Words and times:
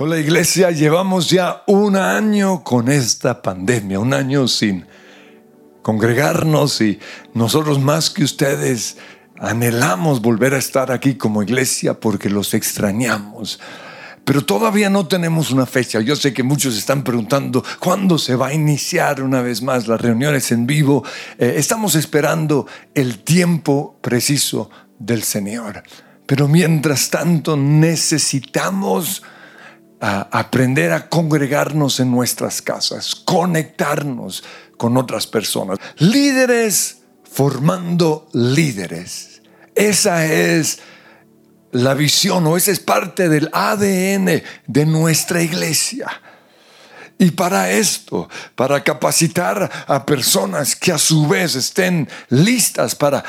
Hola 0.00 0.16
iglesia, 0.16 0.70
llevamos 0.70 1.28
ya 1.28 1.64
un 1.66 1.96
año 1.96 2.62
con 2.62 2.88
esta 2.88 3.42
pandemia, 3.42 3.98
un 3.98 4.14
año 4.14 4.46
sin 4.46 4.86
congregarnos 5.82 6.80
y 6.82 7.00
nosotros 7.34 7.80
más 7.80 8.08
que 8.08 8.22
ustedes 8.22 8.96
anhelamos 9.40 10.22
volver 10.22 10.54
a 10.54 10.58
estar 10.58 10.92
aquí 10.92 11.16
como 11.16 11.42
iglesia 11.42 11.98
porque 11.98 12.30
los 12.30 12.54
extrañamos. 12.54 13.58
Pero 14.24 14.44
todavía 14.44 14.88
no 14.88 15.08
tenemos 15.08 15.50
una 15.50 15.66
fecha. 15.66 16.00
Yo 16.00 16.14
sé 16.14 16.32
que 16.32 16.44
muchos 16.44 16.78
están 16.78 17.02
preguntando 17.02 17.64
cuándo 17.80 18.18
se 18.18 18.36
va 18.36 18.46
a 18.46 18.54
iniciar 18.54 19.20
una 19.20 19.42
vez 19.42 19.62
más 19.62 19.88
las 19.88 20.00
reuniones 20.00 20.52
en 20.52 20.64
vivo. 20.68 21.02
Eh, 21.38 21.54
estamos 21.56 21.96
esperando 21.96 22.68
el 22.94 23.18
tiempo 23.24 23.98
preciso 24.00 24.70
del 24.96 25.24
Señor. 25.24 25.82
Pero 26.24 26.46
mientras 26.46 27.10
tanto 27.10 27.56
necesitamos 27.56 29.24
a 30.00 30.28
aprender 30.38 30.92
a 30.92 31.08
congregarnos 31.08 32.00
en 32.00 32.10
nuestras 32.10 32.62
casas, 32.62 33.14
conectarnos 33.14 34.44
con 34.76 34.96
otras 34.96 35.26
personas. 35.26 35.78
Líderes 35.98 36.98
formando 37.30 38.28
líderes. 38.32 39.42
Esa 39.74 40.24
es 40.26 40.80
la 41.72 41.94
visión 41.94 42.46
o 42.46 42.56
esa 42.56 42.70
es 42.70 42.80
parte 42.80 43.28
del 43.28 43.50
ADN 43.52 44.42
de 44.66 44.86
nuestra 44.86 45.42
iglesia. 45.42 46.08
Y 47.18 47.32
para 47.32 47.70
esto, 47.70 48.28
para 48.54 48.82
capacitar 48.82 49.70
a 49.88 50.06
personas 50.06 50.76
que 50.76 50.92
a 50.92 50.98
su 50.98 51.26
vez 51.26 51.56
estén 51.56 52.08
listas 52.28 52.94
para 52.94 53.24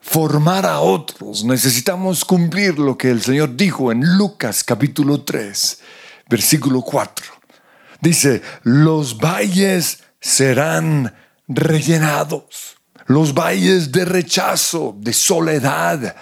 formar 0.00 0.64
a 0.64 0.80
otros, 0.80 1.44
necesitamos 1.44 2.24
cumplir 2.24 2.78
lo 2.78 2.96
que 2.96 3.10
el 3.10 3.20
Señor 3.20 3.56
dijo 3.56 3.90
en 3.90 4.16
Lucas 4.16 4.62
capítulo 4.62 5.22
3 5.22 5.81
versículo 6.28 6.82
4. 6.82 7.26
Dice, 8.00 8.42
los 8.62 9.18
valles 9.18 10.02
serán 10.20 11.14
rellenados. 11.48 12.76
Los 13.06 13.34
valles 13.34 13.90
de 13.92 14.04
rechazo, 14.04 14.96
de 14.98 15.12
soledad, 15.12 16.14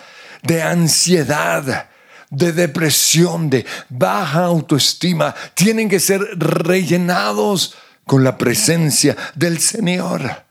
de 0.42 0.62
ansiedad, 0.62 1.88
de 2.30 2.52
depresión, 2.52 3.50
de 3.50 3.66
baja 3.88 4.44
autoestima, 4.44 5.34
tienen 5.54 5.88
que 5.88 6.00
ser 6.00 6.20
rellenados 6.38 7.74
con 8.04 8.24
la 8.24 8.38
presencia 8.38 9.16
del 9.34 9.60
Señor. 9.60 10.44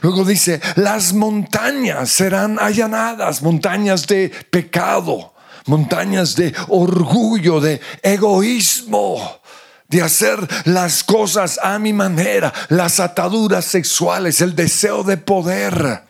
Luego 0.00 0.24
dice, 0.24 0.60
las 0.76 1.12
montañas 1.12 2.10
serán 2.10 2.58
allanadas, 2.60 3.42
montañas 3.42 4.06
de 4.06 4.30
pecado, 4.50 5.31
montañas 5.66 6.34
de 6.36 6.54
orgullo, 6.68 7.60
de 7.60 7.80
egoísmo, 8.02 9.40
de 9.88 10.02
hacer 10.02 10.38
las 10.64 11.04
cosas 11.04 11.60
a 11.62 11.78
mi 11.78 11.92
manera, 11.92 12.52
las 12.68 13.00
ataduras 13.00 13.64
sexuales, 13.64 14.40
el 14.40 14.56
deseo 14.56 15.02
de 15.02 15.18
poder. 15.18 16.04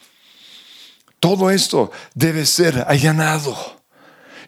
Todo 1.19 1.51
esto 1.51 1.91
debe 2.15 2.47
ser 2.47 2.85
allanado. 2.89 3.83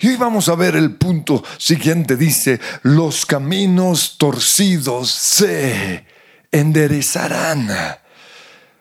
Y 0.00 0.08
hoy 0.08 0.16
vamos 0.16 0.48
a 0.48 0.54
ver 0.54 0.76
el 0.76 0.96
punto 0.96 1.42
siguiente. 1.58 2.16
Dice, 2.16 2.60
los 2.82 3.26
caminos 3.26 4.16
torcidos 4.18 5.10
se 5.10 6.04
enderezarán. 6.50 7.68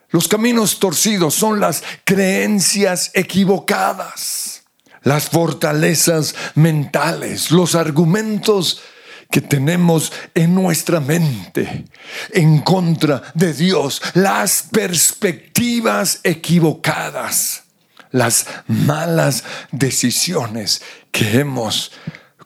Los 0.09 0.27
caminos 0.27 0.79
torcidos 0.79 1.33
son 1.33 1.59
las 1.59 1.83
creencias 2.03 3.11
equivocadas 3.13 4.62
las 5.04 5.30
fortalezas 5.30 6.36
mentales, 6.56 7.52
los 7.52 7.76
argumentos 7.76 8.82
que 9.30 9.42
tenemos 9.42 10.12
en 10.36 10.54
nuestra 10.54 11.00
mente 11.00 11.86
en 12.32 12.59
contra 12.59 13.22
de 13.34 13.54
Dios, 13.54 14.02
las 14.14 14.68
perspectivas 14.72 16.20
equivocadas, 16.24 17.63
las 18.12 18.46
malas 18.68 19.44
decisiones 19.72 20.84
que 21.12 21.40
hemos 21.40 21.92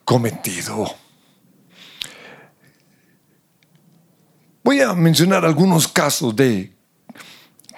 cometido. 0.04 0.96
Voy 4.64 4.80
a 4.80 4.94
mencionar 4.94 5.44
algunos 5.44 5.88
casos 5.88 6.34
de 6.34 6.74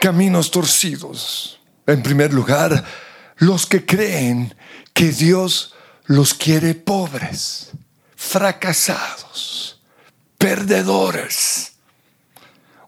caminos 0.01 0.51
torcidos. 0.51 1.61
En 1.87 2.03
primer 2.03 2.33
lugar, 2.33 2.85
los 3.41 3.67
que 3.67 3.85
creen 3.85 4.55
que 4.95 5.11
Dios 5.11 5.75
los 6.05 6.35
quiere 6.35 6.75
pobres, 6.75 7.71
fracasados, 8.15 9.81
perdedores. 10.39 11.73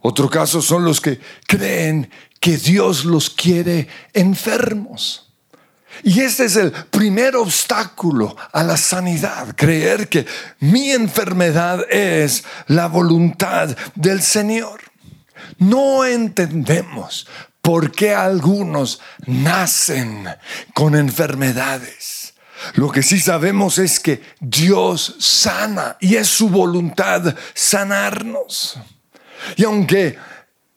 Otro 0.03 0.29
caso 0.29 0.61
son 0.61 0.85
los 0.85 1.01
que 1.01 1.21
creen 1.47 2.11
que 2.39 2.59
Dios 2.59 3.05
los 3.05 3.31
quiere 3.31 3.89
enfermos. 4.13 5.33
Y 6.03 6.21
este 6.21 6.47
es 6.47 6.57
el 6.57 6.73
primer 6.73 7.37
obstáculo 7.37 8.37
a 8.53 8.63
la 8.63 8.77
sanidad, 8.77 9.55
creer 9.57 10.09
que 10.09 10.27
mi 10.61 10.91
enfermedad 10.91 11.87
es 11.91 12.45
la 12.67 12.89
voluntad 12.89 13.77
del 13.95 14.21
Señor. 14.21 14.81
No 15.59 16.05
entendemos 16.05 17.27
¿Por 17.63 17.93
qué 17.93 18.13
algunos 18.13 19.01
nacen 19.27 20.27
con 20.75 20.97
enfermedades? 20.97 22.35
Lo 22.75 22.91
que 22.91 23.03
sí 23.03 23.21
sabemos 23.21 23.79
es 23.79 24.01
que 24.01 24.21
Dios 24.41 25.17
sana 25.19 25.97
y 26.01 26.17
es 26.17 26.29
su 26.29 26.49
voluntad 26.49 27.35
sanarnos. 27.55 28.79
Y 29.57 29.65
aunque 29.65 30.19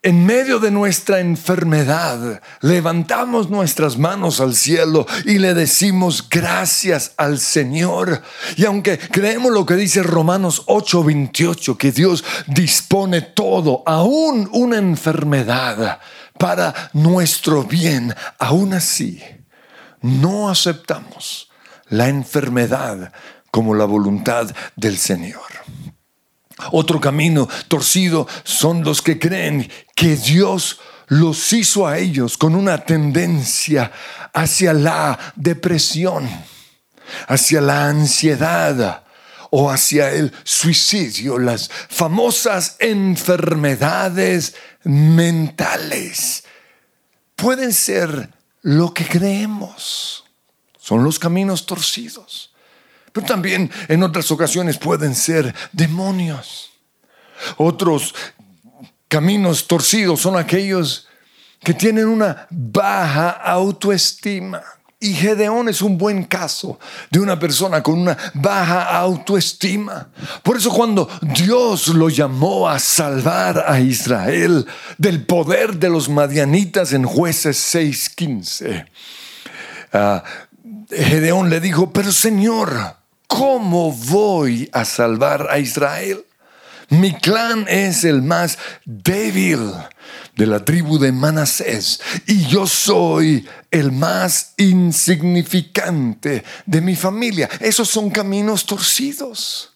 en 0.05 0.23
medio 0.23 0.59
de 0.59 0.69
nuestra 0.69 1.19
enfermedad 1.19 2.39
levantamos 2.61 3.49
nuestras 3.49 3.97
manos 3.97 4.39
al 4.39 4.53
cielo 4.53 5.07
y 5.25 5.39
le 5.39 5.55
decimos 5.55 6.29
gracias 6.29 7.13
al 7.17 7.39
Señor. 7.39 8.21
Y 8.55 8.65
aunque 8.65 8.99
creemos 8.99 9.51
lo 9.51 9.65
que 9.65 9.73
dice 9.73 10.03
Romanos 10.03 10.61
8:28, 10.67 11.75
que 11.77 11.91
Dios 11.91 12.23
dispone 12.45 13.21
todo, 13.21 13.81
aún 13.87 14.47
una 14.53 14.77
enfermedad, 14.77 15.99
para 16.37 16.89
nuestro 16.93 17.63
bien. 17.63 18.13
Aún 18.39 18.73
así, 18.73 19.21
no 20.01 20.49
aceptamos 20.49 21.49
la 21.89 22.09
enfermedad 22.09 23.11
como 23.51 23.73
la 23.73 23.85
voluntad 23.85 24.53
del 24.75 24.97
Señor. 24.97 25.41
Otro 26.71 27.01
camino 27.01 27.47
torcido 27.67 28.27
son 28.43 28.83
los 28.83 29.01
que 29.01 29.19
creen 29.19 29.69
que 29.95 30.15
Dios 30.15 30.79
los 31.07 31.53
hizo 31.53 31.87
a 31.87 31.97
ellos 31.97 32.37
con 32.37 32.55
una 32.55 32.77
tendencia 32.79 33.91
hacia 34.33 34.73
la 34.73 35.17
depresión, 35.35 36.29
hacia 37.27 37.61
la 37.61 37.87
ansiedad, 37.87 39.04
o 39.57 39.71
hacia 39.71 40.11
el 40.11 40.33
suicidio, 40.43 41.39
las 41.39 41.71
famosas 41.71 42.75
enfermedades 42.79 44.53
mentales. 44.83 46.43
Pueden 47.37 47.71
ser 47.71 48.31
lo 48.63 48.93
que 48.93 49.07
creemos. 49.07 50.25
Son 50.77 51.05
los 51.05 51.19
caminos 51.19 51.65
torcidos. 51.65 52.53
Pero 53.13 53.25
también 53.25 53.71
en 53.87 54.03
otras 54.03 54.29
ocasiones 54.29 54.77
pueden 54.77 55.15
ser 55.15 55.55
demonios. 55.71 56.71
Otros 57.55 58.13
caminos 59.07 59.67
torcidos 59.67 60.19
son 60.19 60.37
aquellos 60.37 61.07
que 61.61 61.73
tienen 61.73 62.07
una 62.07 62.45
baja 62.49 63.29
autoestima. 63.29 64.61
Y 65.05 65.13
Gedeón 65.13 65.69
es 65.69 65.83
un 65.83 65.99
buen 65.99 66.23
caso 66.23 66.79
de 67.11 67.19
una 67.19 67.37
persona 67.37 67.83
con 67.83 67.99
una 67.99 68.17
baja 68.33 68.97
autoestima. 68.97 70.09
Por 70.41 70.57
eso 70.57 70.71
cuando 70.71 71.07
Dios 71.21 71.89
lo 71.89 72.09
llamó 72.09 72.67
a 72.67 72.79
salvar 72.79 73.65
a 73.67 73.79
Israel 73.79 74.65
del 74.97 75.23
poder 75.23 75.75
de 75.75 75.89
los 75.89 76.09
madianitas 76.09 76.91
en 76.91 77.03
jueces 77.03 77.75
6:15, 77.75 78.87
uh, 79.93 80.21
Gedeón 80.89 81.51
le 81.51 81.59
dijo, 81.59 81.93
pero 81.93 82.11
Señor, 82.11 82.95
¿cómo 83.27 83.91
voy 83.91 84.67
a 84.73 84.85
salvar 84.85 85.49
a 85.51 85.59
Israel? 85.59 86.25
Mi 86.89 87.13
clan 87.13 87.67
es 87.67 88.03
el 88.05 88.23
más 88.23 88.57
débil 88.85 89.71
de 90.35 90.45
la 90.45 90.63
tribu 90.63 90.99
de 90.99 91.11
Manasés 91.11 92.01
y 92.27 92.45
yo 92.47 92.67
soy 92.67 93.47
el 93.71 93.91
más 93.91 94.53
insignificante 94.57 96.43
de 96.65 96.81
mi 96.81 96.95
familia. 96.95 97.49
Esos 97.59 97.89
son 97.89 98.09
caminos 98.09 98.65
torcidos. 98.65 99.71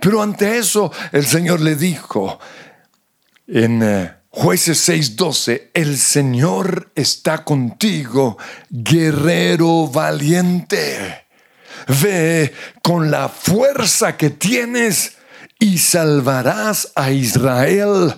Pero 0.00 0.22
ante 0.22 0.58
eso 0.58 0.92
el 1.12 1.24
Señor 1.26 1.60
le 1.60 1.76
dijo 1.76 2.38
en 3.46 3.82
eh, 3.82 4.14
jueces 4.30 4.88
6:12, 4.88 5.70
el 5.74 5.96
Señor 5.98 6.90
está 6.94 7.44
contigo, 7.44 8.38
guerrero 8.70 9.86
valiente. 9.86 11.26
Ve 12.02 12.52
con 12.82 13.10
la 13.10 13.28
fuerza 13.28 14.16
que 14.16 14.30
tienes 14.30 15.16
y 15.58 15.78
salvarás 15.78 16.92
a 16.94 17.10
Israel 17.10 18.14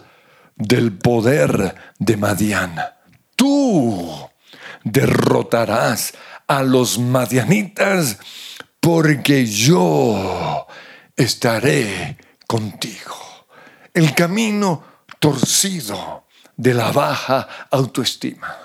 del 0.56 0.92
poder 0.92 1.74
de 1.98 2.16
Madián. 2.16 2.76
Tú 3.36 4.28
derrotarás 4.82 6.14
a 6.46 6.62
los 6.62 6.98
madianitas 6.98 8.18
porque 8.80 9.46
yo 9.46 10.66
estaré 11.14 12.16
contigo. 12.46 13.46
El 13.92 14.14
camino 14.14 14.84
torcido 15.18 16.26
de 16.56 16.74
la 16.74 16.92
baja 16.92 17.48
autoestima. 17.70 18.56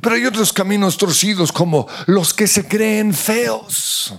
Pero 0.00 0.16
hay 0.16 0.26
otros 0.26 0.52
caminos 0.52 0.96
torcidos 0.96 1.52
como 1.52 1.86
los 2.06 2.34
que 2.34 2.46
se 2.46 2.66
creen 2.66 3.14
feos. 3.14 4.14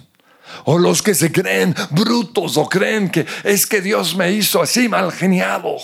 O 0.63 0.77
los 0.77 1.01
que 1.01 1.13
se 1.13 1.31
creen 1.31 1.75
brutos 1.91 2.55
o 2.55 2.69
creen 2.69 3.09
que 3.09 3.25
es 3.43 3.67
que 3.67 3.81
Dios 3.81 4.15
me 4.15 4.31
hizo 4.31 4.61
así 4.61 4.87
mal 4.87 5.11
geniado. 5.11 5.77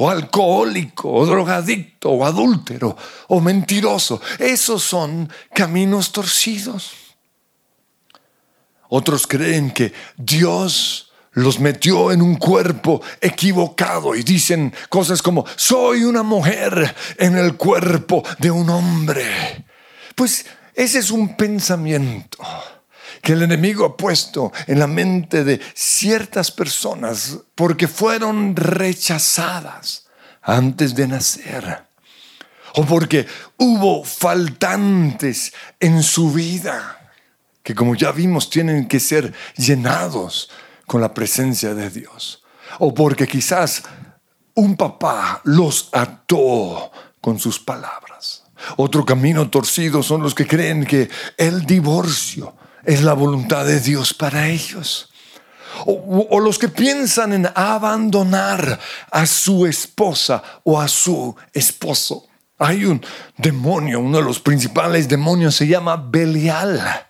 O 0.00 0.08
alcohólico, 0.08 1.12
o 1.12 1.26
drogadicto, 1.26 2.08
o 2.08 2.24
adúltero, 2.24 2.96
o 3.28 3.36
mentiroso. 3.38 4.16
Esos 4.38 4.82
son 4.82 5.28
caminos 5.52 6.10
torcidos. 6.10 6.96
Otros 8.88 9.26
creen 9.26 9.70
que 9.70 9.92
Dios 10.16 11.12
los 11.32 11.60
metió 11.60 12.12
en 12.12 12.22
un 12.22 12.36
cuerpo 12.36 13.02
equivocado 13.20 14.16
y 14.16 14.22
dicen 14.22 14.72
cosas 14.88 15.20
como, 15.20 15.44
soy 15.54 16.04
una 16.04 16.22
mujer 16.22 16.96
en 17.18 17.36
el 17.36 17.56
cuerpo 17.56 18.22
de 18.38 18.50
un 18.50 18.70
hombre. 18.70 19.66
Pues 20.14 20.46
ese 20.74 20.98
es 20.98 21.10
un 21.10 21.36
pensamiento 21.36 22.38
que 23.22 23.32
el 23.32 23.42
enemigo 23.42 23.84
ha 23.84 23.96
puesto 23.96 24.52
en 24.66 24.78
la 24.78 24.86
mente 24.86 25.44
de 25.44 25.60
ciertas 25.74 26.50
personas 26.50 27.38
porque 27.54 27.88
fueron 27.88 28.56
rechazadas 28.56 30.06
antes 30.42 30.94
de 30.94 31.06
nacer 31.08 31.84
o 32.74 32.84
porque 32.84 33.26
hubo 33.56 34.04
faltantes 34.04 35.52
en 35.78 36.02
su 36.02 36.32
vida 36.32 37.00
que 37.62 37.74
como 37.74 37.94
ya 37.94 38.12
vimos 38.12 38.50
tienen 38.50 38.88
que 38.88 39.00
ser 39.00 39.32
llenados 39.56 40.50
con 40.86 41.00
la 41.00 41.14
presencia 41.14 41.74
de 41.74 41.90
Dios. 41.90 42.42
O 42.78 42.94
porque 42.94 43.26
quizás 43.26 43.82
un 44.54 44.76
papá 44.76 45.40
los 45.44 45.88
ató 45.92 46.90
con 47.20 47.38
sus 47.38 47.58
palabras. 47.58 48.44
Otro 48.76 49.04
camino 49.04 49.48
torcido 49.50 50.02
son 50.02 50.22
los 50.22 50.34
que 50.34 50.46
creen 50.46 50.84
que 50.84 51.08
el 51.36 51.64
divorcio 51.64 52.54
es 52.84 53.02
la 53.02 53.14
voluntad 53.14 53.66
de 53.66 53.80
Dios 53.80 54.14
para 54.14 54.48
ellos. 54.48 55.08
O, 55.86 56.40
los 56.40 56.58
que 56.58 56.68
piensan 56.68 57.32
en 57.32 57.48
abandonar 57.54 58.78
a 59.10 59.26
su 59.26 59.66
esposa 59.66 60.42
o 60.64 60.80
a 60.80 60.88
su 60.88 61.34
esposo. 61.52 62.26
Hay 62.58 62.84
un 62.84 63.04
demonio, 63.38 64.00
uno 64.00 64.18
de 64.18 64.24
los 64.24 64.40
principales 64.40 65.08
demonios 65.08 65.54
se 65.54 65.66
llama 65.66 65.96
Belial 65.96 67.06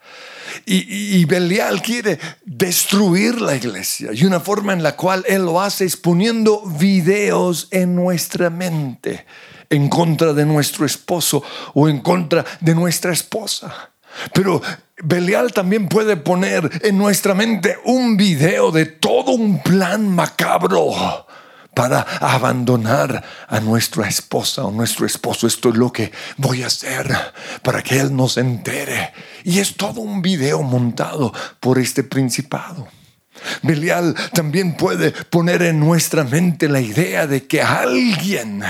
y, 0.67 1.25
Belial 1.25 1.83
quiere 1.83 2.19
destruir 2.45 3.41
la 3.41 3.57
iglesia. 3.57 4.11
Y 4.13 4.25
una 4.25 4.41
forma 4.41 4.73
en 4.73 4.83
la 4.83 4.97
cual 4.97 5.25
él 5.27 5.45
lo 5.45 5.61
hace 5.61 5.85
es 5.85 5.97
poniendo 5.97 6.63
videos 6.63 7.69
en 7.71 7.95
nuestra 7.95 8.51
mente 8.51 9.27
en 9.69 9.89
contra 9.89 10.33
de 10.33 10.45
nuestro 10.45 10.85
esposo 10.85 11.43
o 11.75 11.89
en 11.89 12.01
contra 12.01 12.45
de 12.61 12.75
nuestra 12.75 13.13
esposa. 13.13 13.90
Pero 14.33 14.63
Belial 15.03 15.53
también 15.53 15.89
puede 15.89 16.17
poner 16.17 16.71
en 16.83 16.99
nuestra 16.99 17.35
mente 17.35 17.79
un 17.85 18.17
video 18.17 18.71
de 18.71 18.87
todo 18.87 19.33
un 19.33 19.63
plan 19.63 20.09
macabro 20.09 21.27
para 21.75 22.01
abandonar 22.21 23.25
a 23.49 23.61
nuestra 23.61 24.09
esposa 24.09 24.65
o 24.65 24.71
nuestro 24.71 25.07
esposo. 25.07 25.47
Esto 25.47 25.71
es 25.71 25.77
lo 25.77 25.93
que 25.93 26.13
voy 26.37 26.63
a 26.63 26.67
hacer 26.67 27.17
para 27.63 27.83
que 27.83 27.99
él 27.99 28.15
nos 28.15 28.37
entere. 28.37 29.13
Y 29.45 29.59
es 29.61 29.77
todo 29.77 30.01
un 30.01 30.21
video 30.21 30.63
montado 30.63 31.33
por 31.61 31.79
este 31.79 32.03
principado. 32.03 32.89
Belial 33.63 34.15
también 34.35 34.77
puede 34.77 35.13
poner 35.13 35.63
en 35.63 35.81
nuestra 35.81 36.25
mente 36.25 36.69
la 36.69 36.81
idea 36.81 37.27
de 37.27 37.47
que 37.47 37.63
alguien 37.63 38.63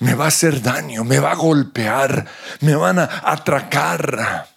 me 0.00 0.14
va 0.14 0.24
a 0.24 0.28
hacer 0.28 0.62
daño, 0.62 1.04
me 1.04 1.20
va 1.20 1.32
a 1.32 1.36
golpear, 1.36 2.26
me 2.60 2.74
van 2.74 2.98
a 2.98 3.04
atracar. 3.22 4.48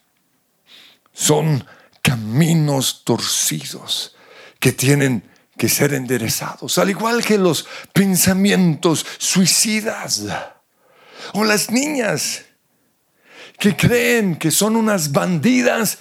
Son 1.13 1.65
caminos 2.01 3.03
torcidos 3.05 4.15
que 4.59 4.71
tienen 4.71 5.23
que 5.57 5.69
ser 5.69 5.93
enderezados, 5.93 6.77
al 6.77 6.89
igual 6.89 7.23
que 7.23 7.37
los 7.37 7.67
pensamientos 7.93 9.05
suicidas 9.19 10.23
o 11.33 11.43
las 11.43 11.69
niñas 11.69 12.43
que 13.59 13.75
creen 13.75 14.35
que 14.35 14.51
son 14.51 14.75
unas 14.75 15.11
bandidas 15.11 15.99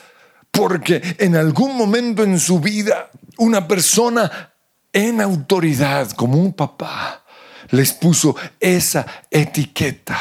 porque 0.51 1.17
en 1.19 1.37
algún 1.37 1.77
momento 1.77 2.25
en 2.25 2.39
su 2.41 2.61
vida 2.61 3.11
una 3.39 3.69
persona 3.69 4.53
en 4.93 5.21
autoridad 5.21 6.11
como 6.13 6.39
un 6.39 6.53
papá 6.53 7.25
les 7.71 7.93
puso 7.93 8.37
esa 8.59 9.07
etiqueta 9.31 10.21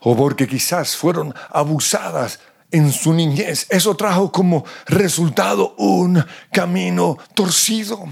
o 0.00 0.16
porque 0.16 0.46
quizás 0.46 0.96
fueron 0.96 1.34
abusadas 1.50 2.40
en 2.74 2.92
su 2.92 3.14
niñez. 3.14 3.66
Eso 3.70 3.96
trajo 3.96 4.32
como 4.32 4.64
resultado 4.86 5.74
un 5.78 6.24
camino 6.50 7.16
torcido 7.34 8.04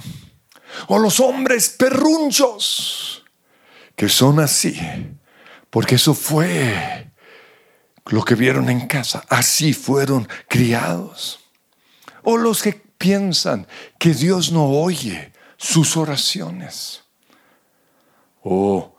o 0.87 0.99
los 0.99 1.19
hombres 1.21 1.69
perrunchos, 1.71 3.25
que 3.97 4.09
son 4.09 4.39
así, 4.39 4.79
porque 5.69 5.97
eso 5.97 6.15
fue 6.15 7.11
lo 8.07 8.23
que 8.23 8.37
vieron 8.37 8.71
en 8.71 8.87
casa, 8.87 9.25
así 9.29 9.75
fueron 9.75 10.29
criados. 10.49 11.41
O 12.23 12.37
los 12.37 12.63
que 12.63 12.73
piensan 12.73 13.67
que 13.99 14.15
Dios 14.15 14.53
no 14.53 14.67
oye 14.71 15.33
sus 15.57 15.97
oraciones. 15.97 17.03
O 18.43 18.97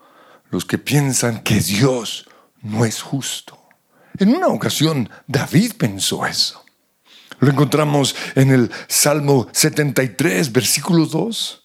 los 0.49 0.65
que 0.65 0.77
piensan 0.77 1.41
que 1.41 1.61
Dios 1.61 2.29
no 2.61 2.83
es 2.83 3.01
justo. 3.01 3.62
En 4.19 4.35
una 4.35 4.47
ocasión 4.47 5.09
David 5.27 5.73
pensó 5.77 6.25
eso. 6.25 6.63
Lo 7.39 7.49
encontramos 7.49 8.15
en 8.35 8.51
el 8.51 8.71
Salmo 8.87 9.47
73, 9.51 10.51
versículo 10.51 11.05
2. 11.05 11.63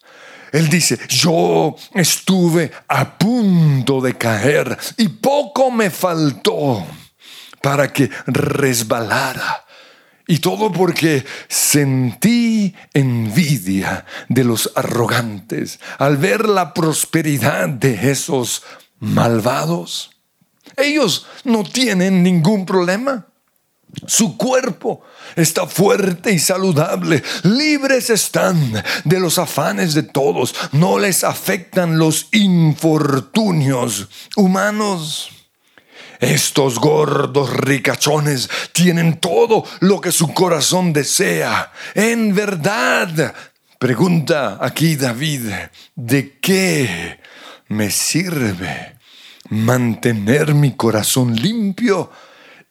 Él 0.51 0.69
dice, 0.69 0.99
yo 1.07 1.75
estuve 1.93 2.71
a 2.87 3.17
punto 3.17 4.01
de 4.01 4.17
caer 4.17 4.77
y 4.97 5.07
poco 5.07 5.69
me 5.69 5.89
faltó 5.89 6.85
para 7.61 7.93
que 7.93 8.09
resbalara. 8.25 9.65
Y 10.27 10.39
todo 10.39 10.71
porque 10.71 11.25
sentí 11.47 12.75
envidia 12.93 14.05
de 14.27 14.43
los 14.43 14.71
arrogantes 14.75 15.79
al 15.97 16.17
ver 16.17 16.47
la 16.47 16.73
prosperidad 16.73 17.69
de 17.69 18.11
esos 18.11 18.63
malvados. 18.99 20.18
Ellos 20.79 21.25
no 21.43 21.63
tienen 21.63 22.23
ningún 22.23 22.65
problema. 22.65 23.25
Su 24.05 24.37
cuerpo 24.37 25.01
está 25.35 25.67
fuerte 25.67 26.31
y 26.31 26.39
saludable. 26.39 27.23
Libres 27.43 28.09
están 28.09 28.83
de 29.03 29.19
los 29.19 29.39
afanes 29.39 29.93
de 29.93 30.03
todos. 30.03 30.53
No 30.71 30.99
les 30.99 31.23
afectan 31.23 31.97
los 31.97 32.27
infortunios 32.31 34.07
humanos. 34.35 35.31
Estos 36.19 36.79
gordos 36.79 37.51
ricachones 37.51 38.49
tienen 38.73 39.19
todo 39.19 39.63
lo 39.79 40.01
que 40.01 40.11
su 40.11 40.33
corazón 40.33 40.93
desea. 40.93 41.71
En 41.95 42.35
verdad, 42.35 43.33
pregunta 43.79 44.57
aquí 44.61 44.97
David, 44.97 45.49
¿de 45.95 46.37
qué 46.39 47.19
me 47.69 47.89
sirve 47.89 48.98
mantener 49.49 50.53
mi 50.53 50.75
corazón 50.75 51.35
limpio? 51.35 52.09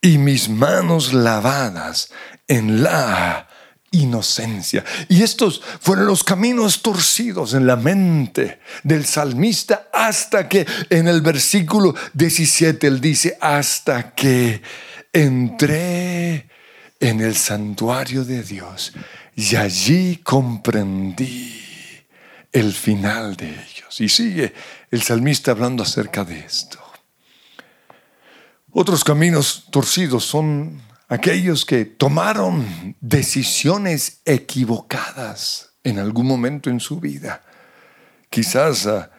y 0.01 0.19
mis 0.19 0.49
manos 0.49 1.13
lavadas 1.13 2.11
en 2.47 2.83
la 2.83 3.49
inocencia. 3.91 4.85
Y 5.09 5.23
estos 5.23 5.63
fueron 5.81 6.07
los 6.07 6.23
caminos 6.23 6.83
torcidos 6.83 7.55
en 7.55 7.67
la 7.67 7.77
mente 7.77 8.61
del 8.83 9.07
salmista 9.07 9.89
hasta 9.93 10.49
que 10.49 10.67
en 10.91 11.09
el 11.09 11.23
versículo 11.23 11.95
17 12.15 12.87
él 12.87 13.01
dice, 13.01 13.37
hasta 13.41 14.15
que 14.15 14.63
entré 15.13 16.49
en 17.01 17.21
el 17.21 17.35
santuario 17.35 18.25
de 18.25 18.43
Dios 18.43 18.93
y 19.35 19.57
allí 19.57 20.17
comprendí 20.23 21.68
el 22.53 22.73
final 22.73 23.37
de 23.37 23.49
ellos. 23.49 24.01
Y 24.01 24.09
sigue 24.09 24.53
el 24.91 25.03
salmista 25.03 25.51
hablando 25.51 25.83
acerca 25.83 26.25
de 26.25 26.39
esto. 26.39 26.79
Otros 28.71 29.03
caminos 29.03 29.67
torcidos 29.71 30.25
son 30.25 30.83
aquellos 31.09 31.65
que 31.65 31.85
tomaron 31.85 32.97
decisiones 33.01 34.21
equivocadas 34.25 35.73
en 35.85 35.99
algún 35.99 36.27
momento 36.27 36.71
en 36.71 36.81
su 36.81 37.01
vida 37.01 37.43
quizás 38.31 38.87
ah, 38.87 39.11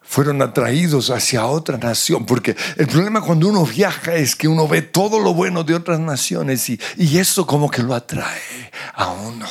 fueron 0.00 0.40
atraídos 0.42 1.10
hacia 1.10 1.46
otra 1.46 1.78
nación, 1.78 2.26
porque 2.26 2.56
el 2.76 2.86
problema 2.86 3.20
cuando 3.20 3.48
uno 3.48 3.64
viaja 3.64 4.14
es 4.14 4.36
que 4.36 4.46
uno 4.46 4.68
ve 4.68 4.82
todo 4.82 5.18
lo 5.18 5.34
bueno 5.34 5.64
de 5.64 5.74
otras 5.74 5.98
naciones 5.98 6.68
y, 6.68 6.80
y 6.96 7.18
eso 7.18 7.46
como 7.46 7.70
que 7.70 7.82
lo 7.82 7.94
atrae 7.94 8.70
a 8.94 9.10
uno. 9.10 9.46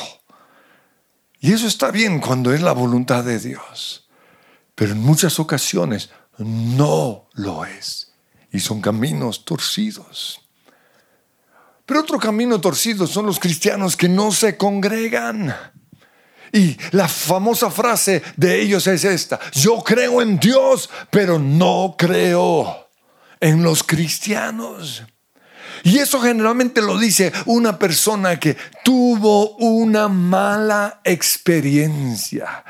Y 1.40 1.52
eso 1.52 1.66
está 1.66 1.90
bien 1.90 2.20
cuando 2.20 2.52
es 2.52 2.62
la 2.62 2.72
voluntad 2.72 3.24
de 3.24 3.38
Dios, 3.38 4.08
pero 4.74 4.92
en 4.92 5.00
muchas 5.00 5.38
ocasiones 5.38 6.10
no 6.38 7.28
lo 7.34 7.64
es 7.64 8.12
y 8.52 8.60
son 8.60 8.80
caminos 8.80 9.44
torcidos. 9.44 10.40
Pero 11.84 12.00
otro 12.00 12.18
camino 12.18 12.60
torcido 12.60 13.06
son 13.06 13.26
los 13.26 13.38
cristianos 13.38 13.96
que 13.96 14.08
no 14.08 14.32
se 14.32 14.56
congregan. 14.56 15.54
Y 16.52 16.76
la 16.92 17.06
famosa 17.06 17.70
frase 17.70 18.22
de 18.36 18.60
ellos 18.60 18.86
es 18.86 19.04
esta, 19.04 19.38
yo 19.52 19.82
creo 19.84 20.22
en 20.22 20.38
Dios, 20.38 20.88
pero 21.10 21.38
no 21.38 21.94
creo 21.98 22.88
en 23.40 23.62
los 23.62 23.82
cristianos. 23.82 25.04
Y 25.86 25.98
eso 25.98 26.20
generalmente 26.20 26.82
lo 26.82 26.98
dice 26.98 27.32
una 27.44 27.78
persona 27.78 28.40
que 28.40 28.56
tuvo 28.82 29.54
una 29.58 30.08
mala 30.08 31.00
experiencia 31.04 32.64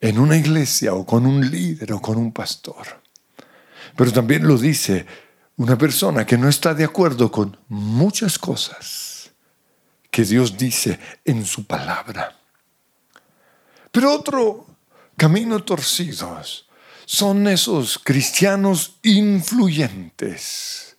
en 0.00 0.16
una 0.20 0.36
iglesia 0.36 0.94
o 0.94 1.04
con 1.04 1.26
un 1.26 1.50
líder 1.50 1.92
o 1.92 2.00
con 2.00 2.16
un 2.16 2.30
pastor. 2.30 3.02
Pero 3.96 4.12
también 4.12 4.46
lo 4.46 4.56
dice 4.56 5.04
una 5.56 5.76
persona 5.76 6.24
que 6.24 6.38
no 6.38 6.48
está 6.48 6.72
de 6.72 6.84
acuerdo 6.84 7.32
con 7.32 7.58
muchas 7.66 8.38
cosas 8.38 9.32
que 10.08 10.22
Dios 10.22 10.56
dice 10.56 11.00
en 11.24 11.44
su 11.44 11.66
palabra. 11.66 12.38
Pero 13.90 14.12
otro 14.12 14.68
camino 15.16 15.64
torcido 15.64 16.40
son 17.06 17.48
esos 17.48 17.98
cristianos 17.98 19.00
influyentes 19.02 20.95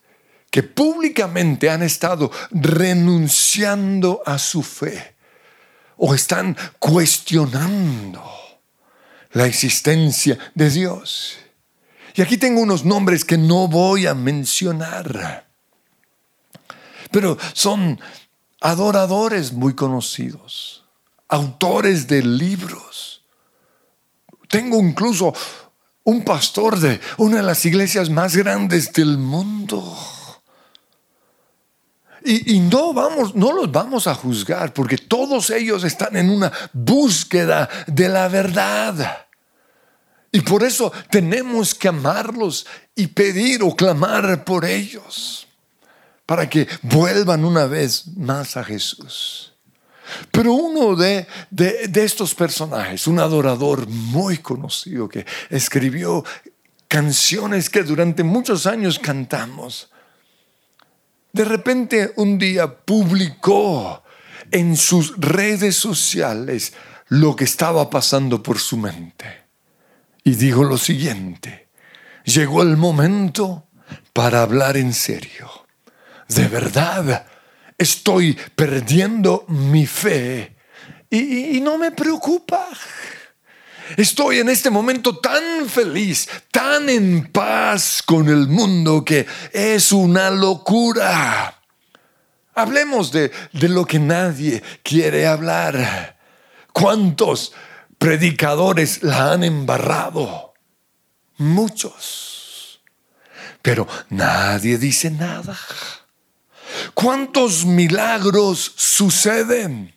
que 0.50 0.62
públicamente 0.62 1.68
han 1.70 1.82
estado 1.82 2.30
renunciando 2.50 4.22
a 4.24 4.38
su 4.38 4.62
fe 4.62 5.16
o 5.96 6.14
están 6.14 6.56
cuestionando 6.78 8.24
la 9.32 9.46
existencia 9.46 10.38
de 10.54 10.70
Dios. 10.70 11.38
Y 12.14 12.22
aquí 12.22 12.38
tengo 12.38 12.60
unos 12.60 12.84
nombres 12.84 13.24
que 13.24 13.36
no 13.38 13.68
voy 13.68 14.06
a 14.06 14.14
mencionar, 14.14 15.46
pero 17.10 17.36
son 17.52 18.00
adoradores 18.60 19.52
muy 19.52 19.74
conocidos, 19.74 20.84
autores 21.28 22.08
de 22.08 22.22
libros. 22.22 23.22
Tengo 24.48 24.78
incluso 24.78 25.34
un 26.04 26.24
pastor 26.24 26.78
de 26.80 27.00
una 27.18 27.36
de 27.36 27.42
las 27.42 27.64
iglesias 27.66 28.08
más 28.08 28.34
grandes 28.34 28.92
del 28.92 29.18
mundo. 29.18 29.96
Y, 32.30 32.60
no 32.60 32.92
vamos, 32.92 33.34
no 33.34 33.52
los 33.52 33.72
vamos 33.72 34.06
a 34.06 34.14
juzgar 34.14 34.74
porque 34.74 34.98
todos 34.98 35.48
ellos 35.48 35.82
están 35.82 36.14
en 36.14 36.28
una 36.28 36.52
búsqueda 36.74 37.66
de 37.86 38.06
la 38.06 38.28
verdad. 38.28 39.26
Y 40.30 40.42
por 40.42 40.62
eso 40.62 40.92
tenemos 41.10 41.74
que 41.74 41.88
amarlos 41.88 42.66
y 42.94 43.06
pedir 43.06 43.62
o 43.62 43.74
clamar 43.74 44.44
por 44.44 44.66
ellos 44.66 45.48
para 46.26 46.50
que 46.50 46.68
vuelvan 46.82 47.46
una 47.46 47.64
vez 47.64 48.06
más 48.18 48.58
a 48.58 48.62
Jesús. 48.62 49.54
Pero 50.30 50.52
uno 50.52 50.96
de, 50.96 51.26
de, 51.50 52.04
estos 52.04 52.34
personajes, 52.34 53.06
un 53.06 53.20
adorador 53.20 53.88
muy 53.88 54.36
conocido 54.36 55.08
que 55.08 55.24
escribió 55.48 56.22
canciones 56.88 57.70
que 57.70 57.84
durante 57.84 58.22
muchos 58.22 58.66
años 58.66 58.98
cantamos, 58.98 59.90
de 61.32 61.44
repente 61.44 62.12
un 62.16 62.38
día 62.38 62.78
publicó 62.78 64.02
en 64.50 64.76
sus 64.76 65.18
redes 65.18 65.76
sociales 65.76 66.72
lo 67.08 67.36
que 67.36 67.44
estaba 67.44 67.88
pasando 67.88 68.42
por 68.42 68.58
su 68.58 68.76
mente 68.76 69.48
y 70.24 70.34
dijo 70.34 70.62
lo 70.62 70.76
siguiente, 70.76 71.68
llegó 72.24 72.62
el 72.62 72.76
momento 72.76 73.66
para 74.12 74.42
hablar 74.42 74.76
en 74.76 74.92
serio. 74.92 75.48
De 76.28 76.46
verdad, 76.48 77.26
estoy 77.78 78.38
perdiendo 78.54 79.46
mi 79.48 79.86
fe 79.86 80.56
y, 81.08 81.60
no 81.62 81.78
me 81.78 81.92
preocupa. 81.92 82.66
Estoy 83.96 84.38
en 84.38 84.48
este 84.48 84.70
momento 84.70 85.18
tan 85.18 85.68
feliz, 85.68 86.28
tan 86.50 86.88
en 86.88 87.30
paz 87.32 88.02
con 88.04 88.28
el 88.28 88.48
mundo 88.48 89.04
que 89.04 89.26
es 89.52 89.92
una 89.92 90.30
locura. 90.30 91.60
Hablemos 92.54 93.12
de, 93.12 93.30
de 93.52 93.68
lo 93.68 93.84
que 93.84 93.98
nadie 93.98 94.62
quiere 94.82 95.26
hablar. 95.26 96.16
¿Cuántos 96.72 97.52
predicadores 97.98 99.02
la 99.02 99.32
han 99.32 99.44
embarrado. 99.44 100.54
Muchos. 101.36 102.80
Pero 103.60 103.86
nadie 104.08 104.78
dice 104.78 105.10
nada. 105.10 105.58
¿Cuántos 106.94 107.64
milagros 107.64 108.72
suceden? 108.76 109.94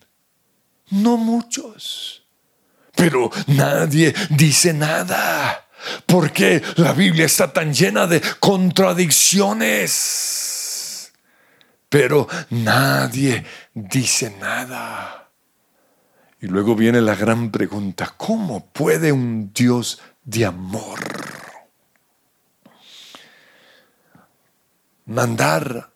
No 0.90 1.18
muchos. 1.18 2.21
Pero 3.02 3.30
nadie 3.48 4.14
dice 4.30 4.74
nada. 4.74 5.68
Porque 6.06 6.62
la 6.76 6.94
Biblia 6.94 7.26
está 7.26 7.52
tan 7.52 7.74
llena 7.74 8.06
de 8.06 8.22
contradicciones. 8.40 11.12
Pero 11.90 12.28
nadie 12.52 13.44
dice 13.74 14.38
nada. 14.40 15.32
Y 16.40 16.46
luego 16.46 16.76
viene 16.76 17.02
la 17.02 17.16
gran 17.16 17.50
pregunta, 17.50 18.14
¿cómo 18.16 18.68
puede 18.68 19.12
un 19.12 19.52
Dios 19.52 20.00
de 20.24 20.46
amor 20.46 21.00
mandar 25.08 25.92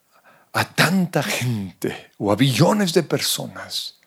a 0.53 0.65
tanta 0.73 1.21
gente 1.21 2.09
o 2.17 2.31
a 2.31 2.35
billones 2.35 2.95
de 2.95 3.03
personas 3.03 3.99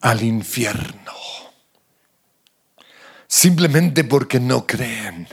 al 0.00 0.22
infierno? 0.22 1.49
Simplemente 3.32 4.02
porque 4.02 4.40
no 4.40 4.66
creen. 4.66 5.28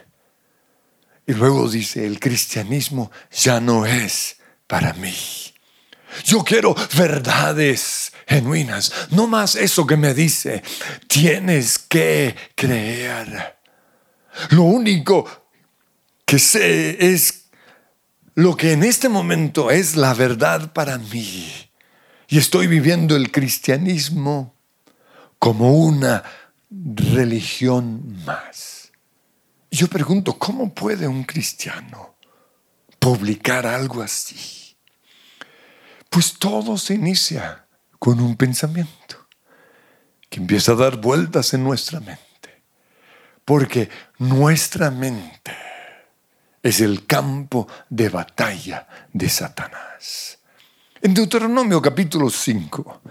Y 1.26 1.34
luego 1.34 1.68
dice, 1.68 2.06
el 2.06 2.20
cristianismo 2.20 3.10
ya 3.32 3.60
no 3.60 3.88
es 3.88 4.38
para 4.68 4.94
mí. 4.94 5.16
Yo 6.24 6.44
quiero 6.44 6.76
verdades 6.96 8.14
genuinas, 8.28 8.94
no 9.10 9.26
más 9.26 9.56
eso 9.56 9.88
que 9.88 9.98
me 9.98 10.14
dice, 10.14 10.62
tienes 11.08 11.80
que 11.80 12.36
creer. 12.54 13.58
Lo 14.52 14.62
único 14.62 15.50
que 16.24 16.38
sé 16.38 17.14
es 17.14 17.46
lo 18.36 18.56
que 18.56 18.74
en 18.74 18.84
este 18.84 19.10
momento 19.10 19.72
es 19.72 19.96
la 19.96 20.14
verdad 20.14 20.72
para 20.72 21.00
mí. 21.00 21.52
Y 22.28 22.38
estoy 22.38 22.68
viviendo 22.68 23.16
el 23.16 23.32
cristianismo 23.32 24.54
como 25.40 25.74
una 25.74 26.24
religión 26.70 28.24
más. 28.26 28.92
Yo 29.72 29.88
pregunto, 29.88 30.38
¿cómo 30.38 30.74
puede 30.74 31.08
un 31.08 31.24
cristiano 31.24 32.16
publicar 33.00 33.66
algo 33.66 34.02
así? 34.02 34.76
Pues 36.10 36.34
todo 36.34 36.78
se 36.78 36.96
inicia 36.96 37.68
con 38.00 38.20
un 38.20 38.36
pensamiento 38.36 39.28
que 40.30 40.40
empieza 40.40 40.74
a 40.74 40.76
dar 40.76 40.98
vueltas 40.98 41.54
en 41.54 41.64
nuestra 41.64 42.00
mente. 42.00 42.24
Porque 43.46 43.90
nuestra 44.20 44.92
mente 44.92 45.56
es 46.62 46.82
el 46.82 47.06
campo 47.06 47.68
de 47.90 48.10
batalla 48.10 48.88
de 49.14 49.30
Satanás. 49.30 50.40
En 51.02 51.14
Deuteronomio 51.14 51.82
capítulo 51.82 52.30
5, 52.30 53.02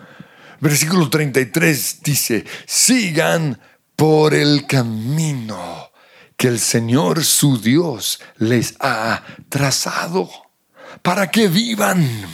versículo 0.61 1.09
33 1.09 2.03
dice, 2.03 2.45
sigan 2.67 3.59
por 3.95 4.35
el 4.35 4.67
camino 4.67 5.91
que 6.37 6.49
el 6.49 6.59
Señor 6.59 7.25
su 7.25 7.61
Dios 7.61 8.21
les 8.39 8.75
ha 8.81 9.23
trazado 9.49 10.29
para 11.03 11.31
que 11.31 11.49
vivan 11.49 12.27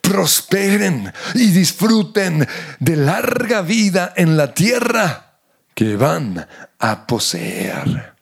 prosperen 0.00 1.12
y 1.34 1.50
disfruten 1.50 2.46
de 2.78 2.96
larga 2.96 3.62
vida 3.62 4.12
en 4.16 4.36
la 4.36 4.52
tierra 4.52 5.38
que 5.74 5.96
van 5.96 6.46
a 6.78 7.06
poseer. 7.06 8.14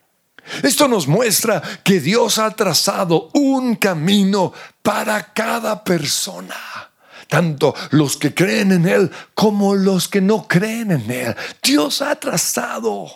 Esto 0.63 0.87
nos 0.87 1.07
muestra 1.07 1.61
que 1.83 1.99
Dios 1.99 2.37
ha 2.37 2.51
trazado 2.51 3.29
un 3.33 3.75
camino 3.75 4.53
para 4.81 5.33
cada 5.33 5.83
persona, 5.83 6.86
tanto 7.27 7.73
los 7.91 8.17
que 8.17 8.33
creen 8.33 8.71
en 8.71 8.87
Él 8.87 9.11
como 9.33 9.75
los 9.75 10.07
que 10.07 10.21
no 10.21 10.47
creen 10.47 10.91
en 10.91 11.11
Él. 11.11 11.35
Dios 11.61 12.01
ha 12.01 12.15
trazado 12.15 13.07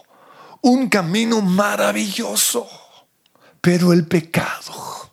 un 0.62 0.90
camino 0.90 1.42
maravilloso, 1.42 2.68
pero 3.60 3.94
el 3.94 4.06
pecado 4.06 5.12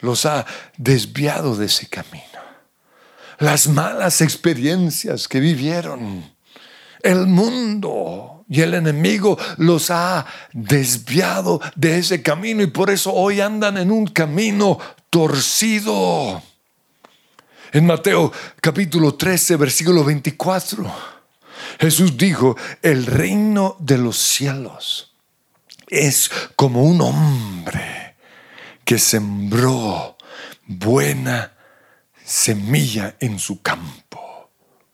los 0.00 0.26
ha 0.26 0.46
desviado 0.76 1.56
de 1.56 1.66
ese 1.66 1.88
camino. 1.88 2.24
Las 3.38 3.68
malas 3.68 4.20
experiencias 4.22 5.28
que 5.28 5.40
vivieron, 5.40 6.32
el 7.02 7.26
mundo 7.26 8.44
y 8.48 8.62
el 8.62 8.74
enemigo 8.74 9.38
los 9.58 9.90
ha 9.90 10.24
desviado 10.52 11.60
de 11.74 11.98
ese 11.98 12.22
camino 12.22 12.62
y 12.62 12.68
por 12.68 12.90
eso 12.90 13.12
hoy 13.12 13.40
andan 13.40 13.76
en 13.76 13.90
un 13.90 14.06
camino 14.06 14.78
torcido. 15.10 16.42
En 17.72 17.86
Mateo 17.86 18.32
capítulo 18.60 19.14
13, 19.14 19.56
versículo 19.56 20.04
24. 20.04 21.16
Jesús 21.80 22.16
dijo, 22.16 22.56
el 22.82 23.06
reino 23.06 23.76
de 23.80 23.98
los 23.98 24.16
cielos 24.18 25.14
es 25.88 26.30
como 26.54 26.84
un 26.84 27.00
hombre 27.00 28.16
que 28.84 28.98
sembró 28.98 30.16
buena 30.66 31.54
semilla 32.24 33.16
en 33.20 33.38
su 33.38 33.62
campo, 33.62 34.50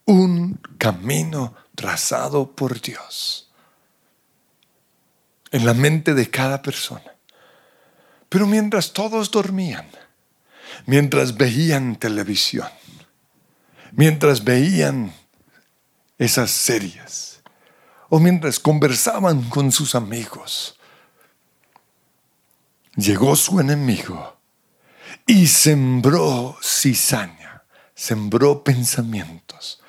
un 0.07 0.61
camino 0.79 1.55
trazado 1.75 2.55
por 2.55 2.81
Dios 2.81 3.51
en 5.51 5.67
la 5.67 5.75
mente 5.75 6.15
de 6.15 6.31
cada 6.31 6.63
persona. 6.63 7.15
Pero 8.29 8.47
mientras 8.47 8.93
todos 8.95 9.31
dormían, 9.31 9.87
mientras 10.87 11.37
veían 11.37 11.97
televisión, 11.97 12.69
mientras 13.93 14.45
veían 14.45 15.13
esas 16.19 16.51
series 16.51 17.43
o 18.09 18.21
mientras 18.21 18.59
conversaban 18.59 19.43
con 19.49 19.73
sus 19.73 19.95
amigos. 19.95 20.77
Llegó 22.95 23.37
su 23.37 23.59
enemigo 23.59 24.39
y 25.27 25.47
sembró 25.47 26.59
cizaña, 26.63 27.65
sembró 27.95 28.63
pensamientos, 28.63 29.81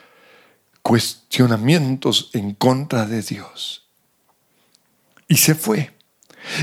cuestionamientos 0.81 2.29
en 2.33 2.53
contra 2.53 3.05
de 3.05 3.21
Dios. 3.21 3.89
Y 5.27 5.37
se 5.37 5.55
fue. 5.55 5.97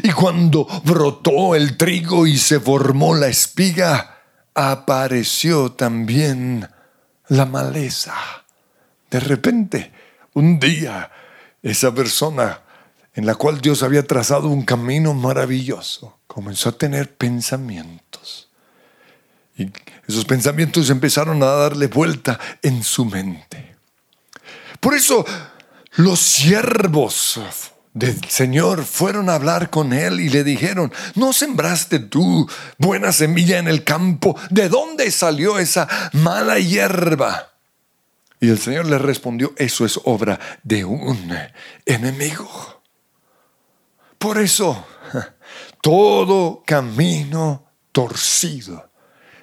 Y 0.02 0.12
cuando 0.12 0.64
brotó 0.84 1.54
el 1.54 1.76
trigo 1.76 2.26
y 2.26 2.38
se 2.38 2.60
formó 2.60 3.14
la 3.14 3.28
espiga, 3.28 4.19
apareció 4.60 5.72
también 5.72 6.68
la 7.28 7.46
maleza. 7.46 8.14
De 9.10 9.20
repente, 9.20 9.92
un 10.34 10.60
día, 10.60 11.10
esa 11.62 11.94
persona 11.94 12.60
en 13.14 13.26
la 13.26 13.34
cual 13.34 13.60
Dios 13.60 13.82
había 13.82 14.06
trazado 14.06 14.48
un 14.48 14.62
camino 14.62 15.14
maravilloso, 15.14 16.18
comenzó 16.26 16.68
a 16.68 16.72
tener 16.72 17.14
pensamientos. 17.14 18.48
Y 19.56 19.70
esos 20.06 20.24
pensamientos 20.24 20.90
empezaron 20.90 21.42
a 21.42 21.46
darle 21.46 21.88
vuelta 21.88 22.38
en 22.62 22.82
su 22.82 23.04
mente. 23.04 23.76
Por 24.78 24.94
eso 24.94 25.24
los 25.96 26.20
siervos 26.20 27.40
del 27.92 28.24
Señor 28.28 28.84
fueron 28.84 29.28
a 29.28 29.34
hablar 29.34 29.70
con 29.70 29.92
él 29.92 30.20
y 30.20 30.28
le 30.28 30.44
dijeron, 30.44 30.92
¿no 31.14 31.32
sembraste 31.32 31.98
tú 31.98 32.48
buena 32.78 33.12
semilla 33.12 33.58
en 33.58 33.68
el 33.68 33.84
campo? 33.84 34.38
¿De 34.50 34.68
dónde 34.68 35.10
salió 35.10 35.58
esa 35.58 35.88
mala 36.12 36.58
hierba? 36.58 37.54
Y 38.40 38.48
el 38.48 38.58
Señor 38.58 38.86
le 38.86 38.98
respondió, 38.98 39.52
eso 39.56 39.84
es 39.84 40.00
obra 40.04 40.38
de 40.62 40.84
un 40.84 41.36
enemigo. 41.84 42.82
Por 44.18 44.38
eso, 44.38 44.86
todo 45.82 46.62
camino 46.64 47.66
torcido 47.92 48.90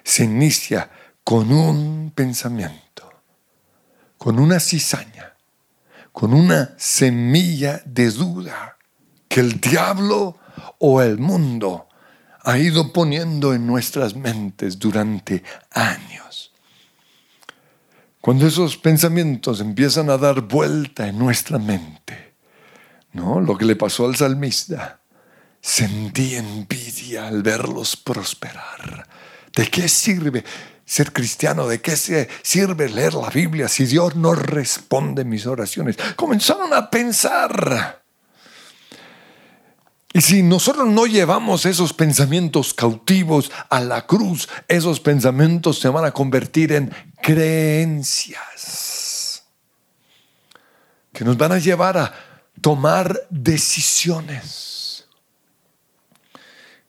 se 0.02 0.24
inicia 0.24 0.90
con 1.22 1.52
un 1.52 2.12
pensamiento, 2.14 3.12
con 4.16 4.38
una 4.38 4.58
cizaña, 4.58 5.34
con 6.18 6.34
una 6.34 6.74
semilla 6.76 7.80
de 7.84 8.10
duda 8.10 8.76
que 9.28 9.38
el 9.38 9.60
diablo 9.60 10.36
o 10.78 11.00
el 11.00 11.16
mundo 11.16 11.86
ha 12.42 12.58
ido 12.58 12.92
poniendo 12.92 13.54
en 13.54 13.68
nuestras 13.68 14.16
mentes 14.16 14.80
durante 14.80 15.44
años. 15.70 16.52
Cuando 18.20 18.48
esos 18.48 18.76
pensamientos 18.76 19.60
empiezan 19.60 20.10
a 20.10 20.18
dar 20.18 20.40
vuelta 20.40 21.06
en 21.06 21.20
nuestra 21.20 21.56
mente, 21.60 22.34
¿no? 23.12 23.40
Lo 23.40 23.56
que 23.56 23.64
le 23.64 23.76
pasó 23.76 24.04
al 24.04 24.16
salmista, 24.16 24.98
sentí 25.60 26.34
envidia 26.34 27.28
al 27.28 27.44
verlos 27.44 27.96
prosperar. 27.96 29.06
¿De 29.54 29.68
qué 29.68 29.88
sirve 29.88 30.42
ser 30.88 31.12
cristiano? 31.12 31.68
¿De 31.68 31.80
qué 31.80 31.94
sirve 31.96 32.88
leer 32.88 33.12
la 33.14 33.28
Biblia 33.28 33.68
si 33.68 33.84
Dios 33.84 34.16
no 34.16 34.34
responde 34.34 35.24
mis 35.24 35.46
oraciones? 35.46 35.96
Comenzaron 36.16 36.72
a 36.72 36.90
pensar. 36.90 38.02
Y 40.14 40.22
si 40.22 40.42
nosotros 40.42 40.88
no 40.88 41.04
llevamos 41.06 41.66
esos 41.66 41.92
pensamientos 41.92 42.72
cautivos 42.72 43.52
a 43.68 43.80
la 43.80 44.06
cruz, 44.06 44.48
esos 44.66 44.98
pensamientos 45.00 45.78
se 45.78 45.90
van 45.90 46.06
a 46.06 46.12
convertir 46.12 46.72
en 46.72 46.90
creencias 47.22 48.38
que 51.12 51.24
nos 51.24 51.36
van 51.36 51.52
a 51.52 51.58
llevar 51.58 51.98
a 51.98 52.14
tomar 52.60 53.26
decisiones 53.28 55.06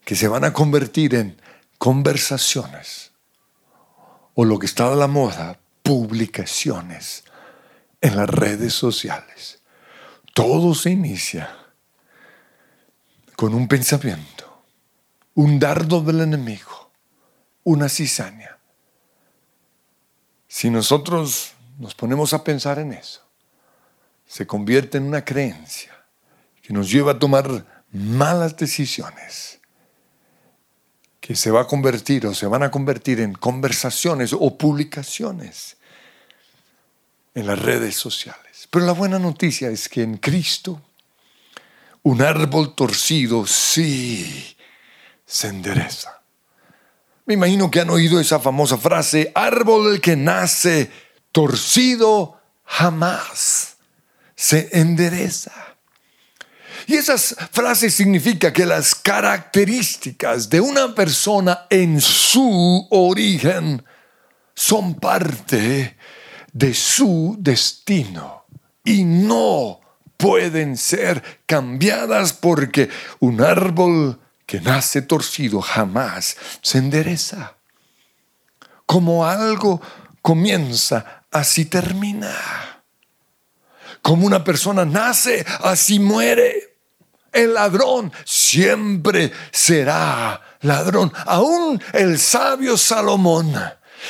que 0.06 0.16
se 0.16 0.28
van 0.30 0.46
a 0.46 0.54
convertir 0.54 1.14
en 1.16 1.40
conversaciones 1.78 3.09
o 4.42 4.46
lo 4.46 4.58
que 4.58 4.68
está 4.68 4.90
a 4.90 4.96
la 4.96 5.08
moda, 5.08 5.60
publicaciones 5.84 7.26
en 8.00 8.16
las 8.16 8.30
redes 8.30 8.72
sociales. 8.72 9.60
Todo 10.34 10.74
se 10.74 10.92
inicia 10.92 11.54
con 13.36 13.54
un 13.54 13.68
pensamiento, 13.68 14.64
un 15.34 15.60
dardo 15.60 16.00
del 16.00 16.22
enemigo, 16.22 16.90
una 17.66 17.90
cizaña. 17.90 18.58
Si 20.48 20.70
nosotros 20.70 21.52
nos 21.78 21.94
ponemos 21.94 22.34
a 22.34 22.42
pensar 22.42 22.80
en 22.80 22.94
eso, 22.94 23.22
se 24.26 24.48
convierte 24.48 25.00
en 25.00 25.04
una 25.04 25.26
creencia 25.26 25.92
que 26.62 26.72
nos 26.72 26.90
lleva 26.90 27.12
a 27.12 27.20
tomar 27.20 27.84
malas 27.92 28.56
decisiones, 28.56 29.59
que 31.30 31.36
se 31.36 31.52
va 31.52 31.62
a 31.62 31.68
convertir 31.68 32.26
o 32.26 32.34
se 32.34 32.48
van 32.48 32.64
a 32.64 32.72
convertir 32.72 33.20
en 33.20 33.34
conversaciones 33.34 34.34
o 34.34 34.58
publicaciones 34.58 35.78
en 37.36 37.46
las 37.46 37.60
redes 37.60 37.96
sociales. 37.96 38.68
Pero 38.72 38.88
la 38.88 38.94
buena 38.94 39.20
noticia 39.20 39.70
es 39.70 39.88
que 39.90 40.02
en 40.02 40.18
Cristo 40.18 40.82
un 42.02 42.24
árbol 42.24 42.74
torcido 42.74 43.46
sí 43.46 44.58
se 45.24 45.50
endereza. 45.50 46.20
Me 47.28 47.36
imagino 47.36 47.70
que 47.70 47.82
han 47.82 47.92
oído 47.92 48.20
esa 48.20 48.40
famosa 48.40 48.80
frase, 48.80 49.32
árbol 49.36 50.02
que 50.02 50.16
nace 50.16 50.90
torcido 51.32 52.42
jamás 52.66 53.78
se 54.36 54.68
endereza. 54.72 55.69
Y 56.90 56.96
esas 56.96 57.36
frases 57.52 57.94
significan 57.94 58.52
que 58.52 58.66
las 58.66 58.96
características 58.96 60.50
de 60.50 60.60
una 60.60 60.96
persona 60.96 61.68
en 61.70 62.02
su 62.02 62.88
origen 62.90 63.86
son 64.56 64.96
parte 64.96 65.96
de 66.52 66.74
su 66.74 67.36
destino 67.38 68.46
y 68.84 69.04
no 69.04 69.82
pueden 70.18 70.78
ser 70.78 71.22
cambiadas 71.46 72.34
porque 72.34 72.90
un 73.20 73.40
árbol 73.40 74.20
que 74.48 74.60
nace 74.60 75.04
torcido 75.04 75.62
jamás 75.62 76.38
se 76.64 76.80
endereza. 76.80 77.56
Como 78.88 79.28
algo 79.28 79.80
comienza, 80.24 81.26
así 81.30 81.66
termina. 81.66 82.82
Como 84.02 84.26
una 84.26 84.44
persona 84.44 84.86
nace, 84.86 85.46
así 85.62 86.00
muere. 86.00 86.69
El 87.32 87.54
ladrón 87.54 88.12
siempre 88.26 89.32
será 89.52 90.42
ladrón. 90.62 91.12
Aún 91.26 91.82
el 91.94 92.20
sabio 92.20 92.78
Salomón 92.78 93.54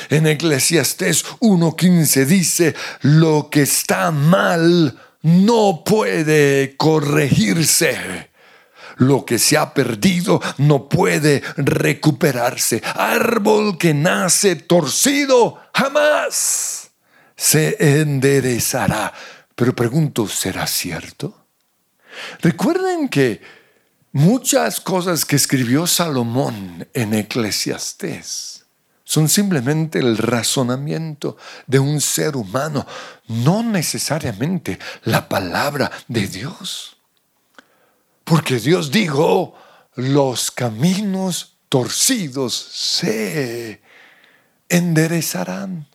en 0.08 0.26
Eclesiastés 0.26 1.24
1.15 1.40 2.24
dice, 2.24 2.74
lo 3.02 3.48
que 3.50 3.62
está 3.62 4.10
mal 4.10 4.98
no 5.22 5.82
puede 5.84 6.76
corregirse. 6.76 8.30
Lo 8.96 9.24
que 9.24 9.38
se 9.38 9.56
ha 9.56 9.72
perdido 9.72 10.42
no 10.58 10.88
puede 10.88 11.42
recuperarse. 11.56 12.82
Árbol 12.94 13.78
que 13.78 13.94
nace 13.94 14.56
torcido 14.56 15.58
jamás 15.72 16.90
se 17.34 17.76
enderezará. 18.00 19.12
Pero 19.54 19.74
pregunto, 19.74 20.28
¿será 20.28 20.66
cierto? 20.66 21.39
Recuerden 22.40 23.08
que 23.08 23.40
muchas 24.12 24.80
cosas 24.80 25.24
que 25.24 25.36
escribió 25.36 25.86
Salomón 25.86 26.88
en 26.94 27.14
Eclesiastés 27.14 28.64
son 29.04 29.28
simplemente 29.28 29.98
el 29.98 30.16
razonamiento 30.16 31.36
de 31.66 31.80
un 31.80 32.00
ser 32.00 32.36
humano, 32.36 32.86
no 33.26 33.62
necesariamente 33.62 34.78
la 35.02 35.28
palabra 35.28 35.90
de 36.06 36.28
Dios. 36.28 36.96
Porque 38.22 38.60
Dios 38.60 38.92
dijo, 38.92 39.54
los 39.96 40.52
caminos 40.52 41.56
torcidos 41.68 42.54
se 42.54 43.82
enderezarán. 44.68 45.88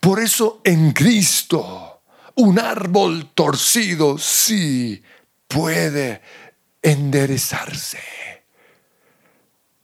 Por 0.00 0.18
eso 0.18 0.60
en 0.64 0.92
Cristo 0.92 2.00
un 2.34 2.58
árbol 2.58 3.30
torcido 3.34 4.18
sí 4.18 5.02
puede 5.48 6.22
enderezarse. 6.82 7.98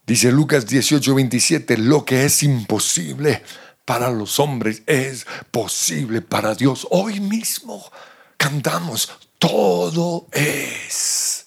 Dice 0.07 0.31
Lucas 0.31 0.67
18, 0.67 1.15
27, 1.15 1.79
lo 1.79 2.05
que 2.05 2.27
es 2.27 2.43
imposible 2.43 3.43
para 3.85 4.11
los 4.11 4.39
hombres 4.39 4.83
es 4.87 5.27
posible 5.51 6.21
para 6.21 6.55
Dios. 6.55 6.87
Hoy 6.91 7.21
mismo 7.21 7.91
cantamos, 8.37 9.11
todo 9.39 10.27
es 10.33 11.47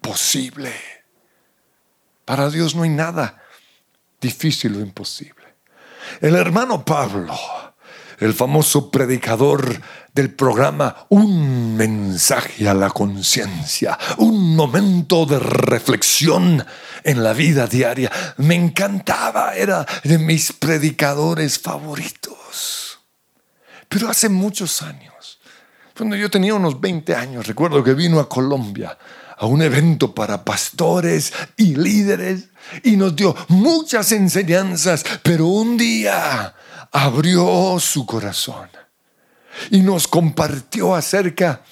posible. 0.00 0.72
Para 2.24 2.50
Dios 2.50 2.74
no 2.74 2.82
hay 2.82 2.90
nada 2.90 3.42
difícil 4.20 4.76
o 4.76 4.80
imposible. 4.80 5.44
El 6.20 6.36
hermano 6.36 6.84
Pablo, 6.84 7.34
el 8.18 8.34
famoso 8.34 8.90
predicador 8.90 9.80
del 10.12 10.32
programa 10.32 11.06
Un 11.08 11.76
mensaje 11.76 12.68
a 12.68 12.74
la 12.74 12.90
conciencia, 12.90 13.98
un 14.18 14.54
momento 14.54 15.26
de 15.26 15.38
reflexión 15.38 16.64
en 17.02 17.22
la 17.22 17.32
vida 17.32 17.66
diaria, 17.66 18.10
me 18.38 18.54
encantaba, 18.54 19.54
era 19.54 19.86
de 20.04 20.18
mis 20.18 20.52
predicadores 20.52 21.58
favoritos. 21.58 23.00
Pero 23.88 24.08
hace 24.08 24.28
muchos 24.28 24.82
años, 24.82 25.38
cuando 25.96 26.16
yo 26.16 26.30
tenía 26.30 26.54
unos 26.54 26.80
20 26.80 27.14
años, 27.14 27.46
recuerdo 27.46 27.84
que 27.84 27.94
vino 27.94 28.20
a 28.20 28.28
Colombia 28.28 28.96
a 29.36 29.46
un 29.46 29.62
evento 29.62 30.14
para 30.14 30.44
pastores 30.44 31.32
y 31.56 31.74
líderes 31.74 32.48
y 32.82 32.96
nos 32.96 33.14
dio 33.14 33.34
muchas 33.48 34.12
enseñanzas, 34.12 35.04
pero 35.22 35.46
un 35.46 35.76
día 35.76 36.54
abrió 36.94 37.76
su 37.80 38.06
corazón 38.06 38.70
y 39.70 39.80
nos 39.80 40.06
compartió 40.06 40.94
acerca 40.94 41.64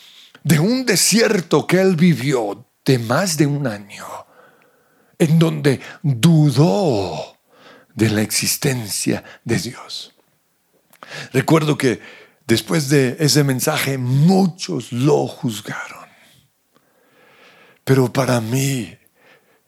de 0.42 0.58
un 0.58 0.85
desierto 0.85 1.64
que 1.64 1.80
él 1.80 1.94
vivió 1.94 2.66
de 2.85 2.98
más 2.98 3.37
de 3.37 3.46
un 3.46 3.68
año, 3.68 4.04
en 5.16 5.38
donde 5.38 5.80
dudó 6.02 7.38
de 7.94 8.11
la 8.11 8.22
existencia 8.22 9.22
de 9.44 9.58
Dios. 9.58 10.12
Recuerdo 11.32 11.78
que 11.78 12.00
después 12.48 12.88
de 12.88 13.16
ese 13.20 13.44
mensaje 13.44 13.98
muchos 13.98 14.90
lo 14.90 15.28
juzgaron. 15.28 16.08
Pero 17.85 18.12
para 18.12 18.40
mí 18.40 18.98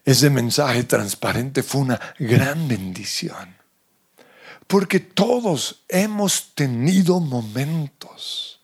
ese 0.03 0.29
mensaje 0.29 0.83
transparente 0.83 1.63
fue 1.63 1.81
una 1.81 2.01
gran 2.19 2.67
bendición. 2.67 3.64
Porque 4.67 4.99
todos 4.99 5.83
hemos 5.87 6.53
tenido 6.55 7.19
momentos 7.19 8.59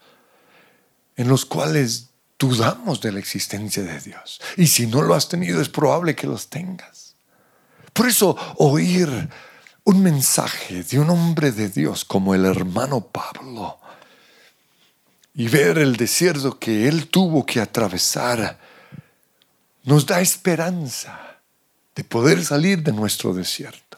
en 1.16 1.28
los 1.28 1.46
cuales 1.46 2.10
dudamos 2.40 3.02
de 3.02 3.12
la 3.12 3.20
existencia 3.20 3.84
de 3.84 4.00
Dios. 4.00 4.42
Y 4.58 4.68
si 4.68 4.88
no 4.88 5.04
lo 5.04 5.14
has 5.14 5.30
tenido, 5.30 5.62
es 5.62 5.70
probable 5.70 6.16
que 6.16 6.26
los 6.26 6.50
tengas. 6.50 7.16
Por 7.94 8.08
eso 8.08 8.36
oír 8.58 9.30
un 9.84 10.02
mensaje 10.02 10.84
de 10.84 11.00
un 11.00 11.10
hombre 11.10 11.52
de 11.52 11.70
Dios 11.70 12.06
como 12.06 12.34
el 12.34 12.46
hermano 12.46 13.02
Pablo 13.02 13.80
y 15.34 15.48
ver 15.48 15.78
el 15.78 15.96
desierto 15.96 16.58
que 16.60 16.88
él 16.88 17.08
tuvo 17.08 17.46
que 17.46 17.60
atravesar 17.60 18.60
nos 19.84 20.06
da 20.06 20.22
esperanza 20.22 21.38
de 21.96 22.04
poder 22.04 22.44
salir 22.44 22.84
de 22.84 22.94
nuestro 22.94 23.34
desierto. 23.34 23.91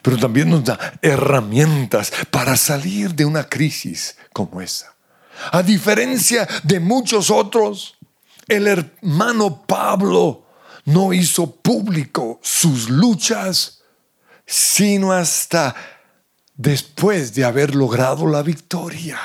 Pero 0.00 0.16
también 0.16 0.48
nos 0.48 0.64
da 0.64 0.98
herramientas 1.02 2.12
para 2.30 2.56
salir 2.56 3.14
de 3.14 3.24
una 3.24 3.48
crisis 3.48 4.16
como 4.32 4.60
esa. 4.60 4.94
A 5.50 5.62
diferencia 5.62 6.48
de 6.62 6.80
muchos 6.80 7.30
otros, 7.30 7.96
el 8.48 8.66
hermano 8.66 9.64
Pablo 9.66 10.46
no 10.84 11.12
hizo 11.12 11.50
público 11.50 12.40
sus 12.42 12.88
luchas, 12.88 13.82
sino 14.46 15.12
hasta 15.12 15.74
después 16.54 17.34
de 17.34 17.44
haber 17.44 17.74
logrado 17.74 18.26
la 18.26 18.42
victoria. 18.42 19.18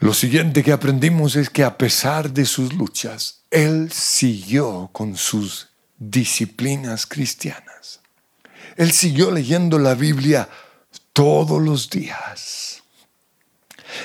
Lo 0.00 0.14
siguiente 0.14 0.62
que 0.62 0.72
aprendimos 0.72 1.34
es 1.34 1.50
que 1.50 1.64
a 1.64 1.76
pesar 1.76 2.30
de 2.30 2.44
sus 2.44 2.72
luchas, 2.72 3.42
él 3.50 3.90
siguió 3.90 4.90
con 4.92 5.16
sus 5.16 5.67
disciplinas 5.98 7.06
cristianas. 7.06 8.00
Él 8.76 8.92
siguió 8.92 9.30
leyendo 9.30 9.78
la 9.78 9.94
Biblia 9.94 10.48
todos 11.12 11.60
los 11.60 11.90
días. 11.90 12.82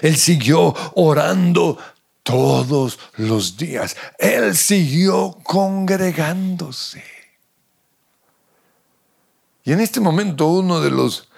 Él 0.02 0.16
siguió 0.16 0.74
orando 0.96 1.78
todos 2.24 3.00
los 3.18 3.58
días. 3.58 3.96
Él 4.18 4.56
siguió 4.56 5.38
congregándose. 5.44 7.04
Y 9.64 9.72
en 9.72 9.80
este 9.80 10.00
momento 10.00 10.48
uno 10.48 10.82
de 10.82 10.92
los 10.92 11.30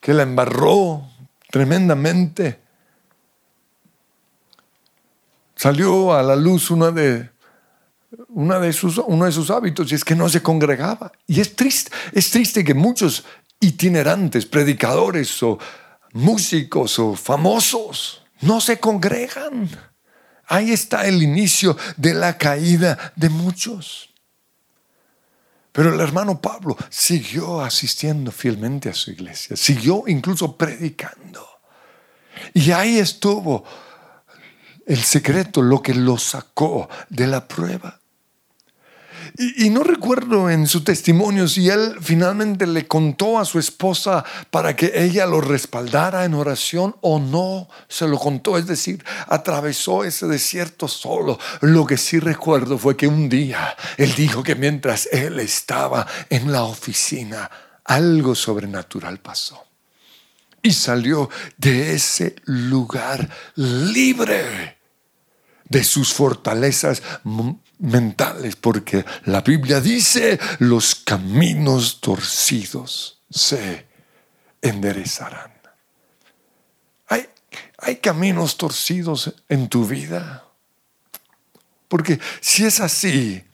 que 0.00 0.14
la 0.14 0.22
embarró 0.22 1.08
tremendamente 1.50 2.60
salió 5.54 6.14
a 6.14 6.22
la 6.22 6.34
luz 6.34 6.70
una 6.70 6.90
de, 6.90 7.30
una 8.28 8.58
de 8.58 8.72
sus, 8.72 8.98
uno 8.98 9.24
de 9.24 9.32
sus 9.32 9.50
hábitos 9.50 9.90
y 9.90 9.94
es 9.94 10.04
que 10.04 10.14
no 10.14 10.28
se 10.28 10.42
congregaba. 10.42 11.12
Y 11.26 11.40
es 11.40 11.56
triste, 11.56 11.90
es 12.12 12.30
triste 12.30 12.64
que 12.64 12.74
muchos 12.74 13.24
itinerantes, 13.60 14.46
predicadores 14.46 15.42
o 15.42 15.58
músicos 16.12 16.98
o 16.98 17.14
famosos 17.14 18.22
no 18.40 18.60
se 18.60 18.78
congregan. 18.78 19.70
Ahí 20.46 20.72
está 20.72 21.06
el 21.06 21.22
inicio 21.22 21.76
de 21.96 22.14
la 22.14 22.36
caída 22.36 23.12
de 23.16 23.28
muchos. 23.28 24.10
Pero 25.72 25.92
el 25.92 26.00
hermano 26.00 26.40
Pablo 26.40 26.76
siguió 26.88 27.60
asistiendo 27.60 28.30
fielmente 28.30 28.88
a 28.88 28.94
su 28.94 29.10
iglesia, 29.10 29.56
siguió 29.56 30.04
incluso 30.06 30.56
predicando. 30.56 31.44
Y 32.52 32.70
ahí 32.70 32.98
estuvo 32.98 33.64
el 34.86 35.02
secreto, 35.02 35.62
lo 35.62 35.82
que 35.82 35.94
lo 35.94 36.18
sacó 36.18 36.88
de 37.08 37.26
la 37.26 37.48
prueba. 37.48 38.00
Y, 39.36 39.70
no 39.70 39.82
recuerdo 39.82 40.48
en 40.48 40.68
su 40.68 40.84
testimonio 40.84 41.48
si 41.48 41.68
él 41.68 41.96
finalmente 42.00 42.68
le 42.68 42.86
contó 42.86 43.40
a 43.40 43.44
su 43.44 43.58
esposa 43.58 44.24
para 44.50 44.76
que 44.76 44.92
ella 44.94 45.26
lo 45.26 45.40
respaldara 45.40 46.24
en 46.24 46.34
oración 46.34 46.94
o 47.00 47.18
no 47.18 47.68
se 47.88 48.06
lo 48.06 48.16
contó. 48.18 48.56
Es 48.58 48.68
decir, 48.68 49.04
atravesó 49.26 50.04
ese 50.04 50.28
desierto 50.28 50.86
solo. 50.86 51.40
Lo 51.62 51.84
que 51.84 51.96
sí 51.96 52.20
recuerdo 52.20 52.78
fue 52.78 52.96
que 52.96 53.08
un 53.08 53.28
día 53.28 53.76
él 53.96 54.14
dijo 54.14 54.44
que 54.44 54.54
mientras 54.54 55.08
él 55.10 55.40
estaba 55.40 56.06
en 56.30 56.52
la 56.52 56.62
oficina, 56.62 57.50
algo 57.84 58.36
sobrenatural 58.36 59.18
pasó 59.18 59.64
y 60.62 60.72
salió 60.72 61.28
de 61.58 61.94
ese 61.94 62.36
lugar 62.44 63.28
libre 63.56 64.78
de 65.68 65.82
sus 65.82 66.12
fortalezas 66.12 67.02
mentales, 67.78 68.56
porque 68.56 69.04
la 69.24 69.40
Biblia 69.40 69.80
dice, 69.80 70.38
los 70.58 70.94
caminos 70.94 72.00
torcidos 72.00 73.20
se 73.30 73.86
enderezarán. 74.62 75.52
¿Hay, 77.08 77.28
hay 77.78 77.96
caminos 77.96 78.56
torcidos 78.56 79.34
en 79.48 79.68
tu 79.68 79.86
vida? 79.86 80.44
Porque 81.88 82.18
si 82.40 82.64
es 82.64 82.80
así, 82.80 83.44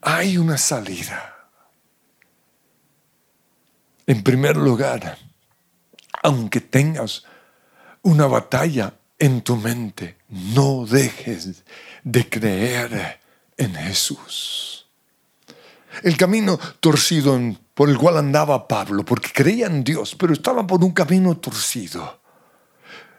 hay 0.00 0.38
una 0.38 0.58
salida. 0.58 1.34
En 4.06 4.22
primer 4.22 4.56
lugar, 4.56 5.18
aunque 6.22 6.60
tengas 6.60 7.24
una 8.02 8.26
batalla 8.26 8.94
en 9.18 9.42
tu 9.42 9.56
mente, 9.56 10.18
no 10.28 10.86
dejes 10.86 11.64
de 12.04 12.28
creer 12.28 13.20
en 13.56 13.74
Jesús. 13.74 14.86
El 16.02 16.16
camino 16.16 16.58
torcido 16.80 17.38
por 17.74 17.88
el 17.88 17.98
cual 17.98 18.18
andaba 18.18 18.68
Pablo, 18.68 19.04
porque 19.04 19.30
creía 19.32 19.66
en 19.66 19.84
Dios, 19.84 20.14
pero 20.18 20.32
estaba 20.32 20.66
por 20.66 20.82
un 20.82 20.92
camino 20.92 21.36
torcido. 21.36 22.20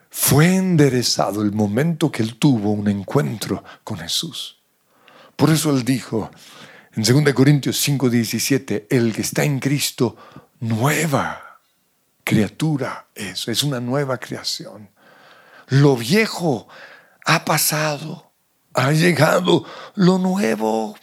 fue 0.10 0.56
enderezado 0.56 1.44
el 1.44 1.52
momento 1.52 2.12
que 2.12 2.24
él 2.24 2.38
tuvo 2.38 2.72
un 2.72 2.88
encuentro 2.88 3.64
con 3.84 4.00
Jesús. 4.00 4.58
Por 5.36 5.52
eso 5.52 5.70
él 5.70 5.84
dijo 5.84 6.32
en 6.98 7.04
2 7.04 7.34
Corintios 7.34 7.78
5:17, 7.88 8.88
el 8.90 9.14
que 9.14 9.22
está 9.22 9.44
en 9.44 9.60
Cristo, 9.60 10.18
nueva 10.60 11.60
criatura 12.24 13.08
es, 13.14 13.48
es 13.48 13.62
una 13.62 13.80
nueva 13.80 14.18
creación. 14.18 14.90
Lo 15.68 15.96
viejo 15.96 16.68
ha 17.26 17.46
pasado, 17.46 18.27
ha 18.78 18.92
llegado 18.92 19.66
lo 19.96 20.20
nuevo. 20.20 20.96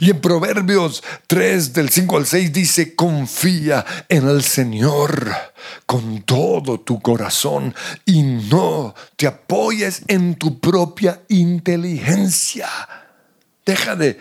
Y 0.00 0.10
en 0.10 0.20
Proverbios 0.20 1.04
3 1.28 1.72
del 1.72 1.90
5 1.90 2.16
al 2.16 2.26
6 2.26 2.52
dice, 2.52 2.94
confía 2.96 3.84
en 4.08 4.28
el 4.28 4.42
Señor 4.42 5.30
con 5.86 6.22
todo 6.22 6.80
tu 6.80 7.00
corazón 7.00 7.74
y 8.04 8.22
no 8.22 8.94
te 9.16 9.28
apoyes 9.28 10.02
en 10.08 10.34
tu 10.34 10.58
propia 10.58 11.22
inteligencia. 11.28 12.68
Deja 13.64 13.94
de 13.94 14.18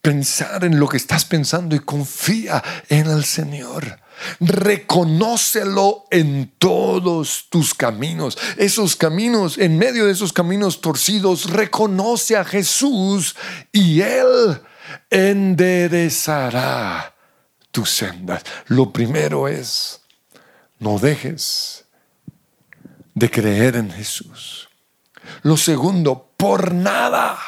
pensar 0.00 0.64
en 0.64 0.78
lo 0.78 0.88
que 0.88 0.96
estás 0.96 1.26
pensando 1.26 1.76
y 1.76 1.80
confía 1.80 2.62
en 2.88 3.06
el 3.10 3.24
Señor. 3.24 3.98
Reconócelo 4.40 6.06
en 6.10 6.52
todos 6.58 7.46
tus 7.50 7.74
caminos. 7.74 8.38
Esos 8.56 8.96
caminos, 8.96 9.58
en 9.58 9.78
medio 9.78 10.06
de 10.06 10.12
esos 10.12 10.32
caminos 10.32 10.80
torcidos, 10.80 11.50
reconoce 11.50 12.36
a 12.36 12.44
Jesús 12.44 13.36
y 13.72 14.00
Él 14.00 14.60
enderezará 15.10 17.14
tus 17.70 17.90
sendas. 17.90 18.42
Lo 18.66 18.92
primero 18.92 19.48
es, 19.48 20.02
no 20.78 20.98
dejes 20.98 21.84
de 23.14 23.30
creer 23.30 23.76
en 23.76 23.90
Jesús. 23.90 24.68
Lo 25.42 25.56
segundo, 25.56 26.32
por 26.36 26.74
nada 26.74 27.38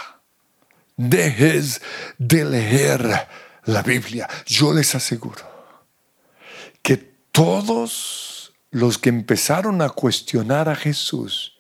dejes 0.97 1.81
de 2.19 2.45
leer 2.45 3.29
la 3.65 3.83
Biblia. 3.83 4.29
Yo 4.47 4.73
les 4.73 4.95
aseguro 4.95 5.52
todos 7.33 8.53
los 8.71 8.99
que 8.99 9.09
empezaron 9.09 9.83
a 9.83 9.89
cuestionar 9.89 10.69
a 10.69 10.77
Jesús 10.77 11.59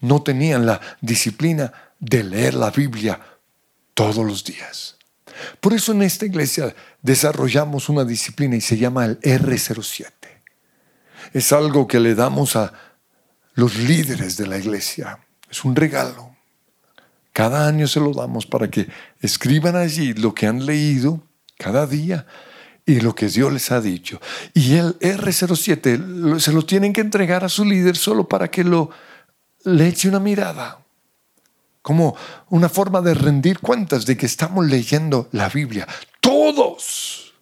no 0.00 0.22
tenían 0.22 0.66
la 0.66 0.80
disciplina 1.00 1.72
de 1.98 2.22
leer 2.22 2.54
la 2.54 2.70
Biblia 2.70 3.20
todos 3.94 4.24
los 4.24 4.44
días. 4.44 4.96
Por 5.60 5.72
eso 5.72 5.92
en 5.92 6.02
esta 6.02 6.26
iglesia 6.26 6.74
desarrollamos 7.02 7.88
una 7.88 8.04
disciplina 8.04 8.56
y 8.56 8.60
se 8.60 8.76
llama 8.76 9.04
el 9.04 9.20
R07. 9.20 10.10
Es 11.32 11.52
algo 11.52 11.86
que 11.86 12.00
le 12.00 12.14
damos 12.14 12.56
a 12.56 12.72
los 13.54 13.76
líderes 13.76 14.36
de 14.36 14.46
la 14.46 14.58
iglesia. 14.58 15.18
Es 15.50 15.64
un 15.64 15.74
regalo. 15.74 16.36
Cada 17.32 17.66
año 17.66 17.86
se 17.86 18.00
lo 18.00 18.12
damos 18.12 18.46
para 18.46 18.70
que 18.70 18.88
escriban 19.20 19.76
allí 19.76 20.14
lo 20.14 20.34
que 20.34 20.46
han 20.46 20.64
leído 20.64 21.22
cada 21.58 21.86
día 21.86 22.26
y 22.86 23.00
lo 23.00 23.14
que 23.14 23.28
Dios 23.28 23.52
les 23.52 23.72
ha 23.72 23.80
dicho. 23.80 24.20
Y 24.54 24.76
el 24.76 24.98
R07 25.00 26.38
se 26.38 26.52
lo 26.52 26.64
tienen 26.64 26.92
que 26.92 27.00
entregar 27.00 27.44
a 27.44 27.48
su 27.48 27.64
líder 27.64 27.96
solo 27.96 28.28
para 28.28 28.48
que 28.48 28.64
lo 28.64 28.90
le 29.64 29.88
eche 29.88 30.08
una 30.08 30.20
mirada 30.20 30.78
como 31.82 32.16
una 32.48 32.68
forma 32.68 33.00
de 33.00 33.14
rendir 33.14 33.60
cuentas 33.60 34.06
de 34.06 34.16
que 34.16 34.26
estamos 34.26 34.66
leyendo 34.66 35.28
la 35.30 35.48
Biblia. 35.48 35.86
Todos 36.20 37.32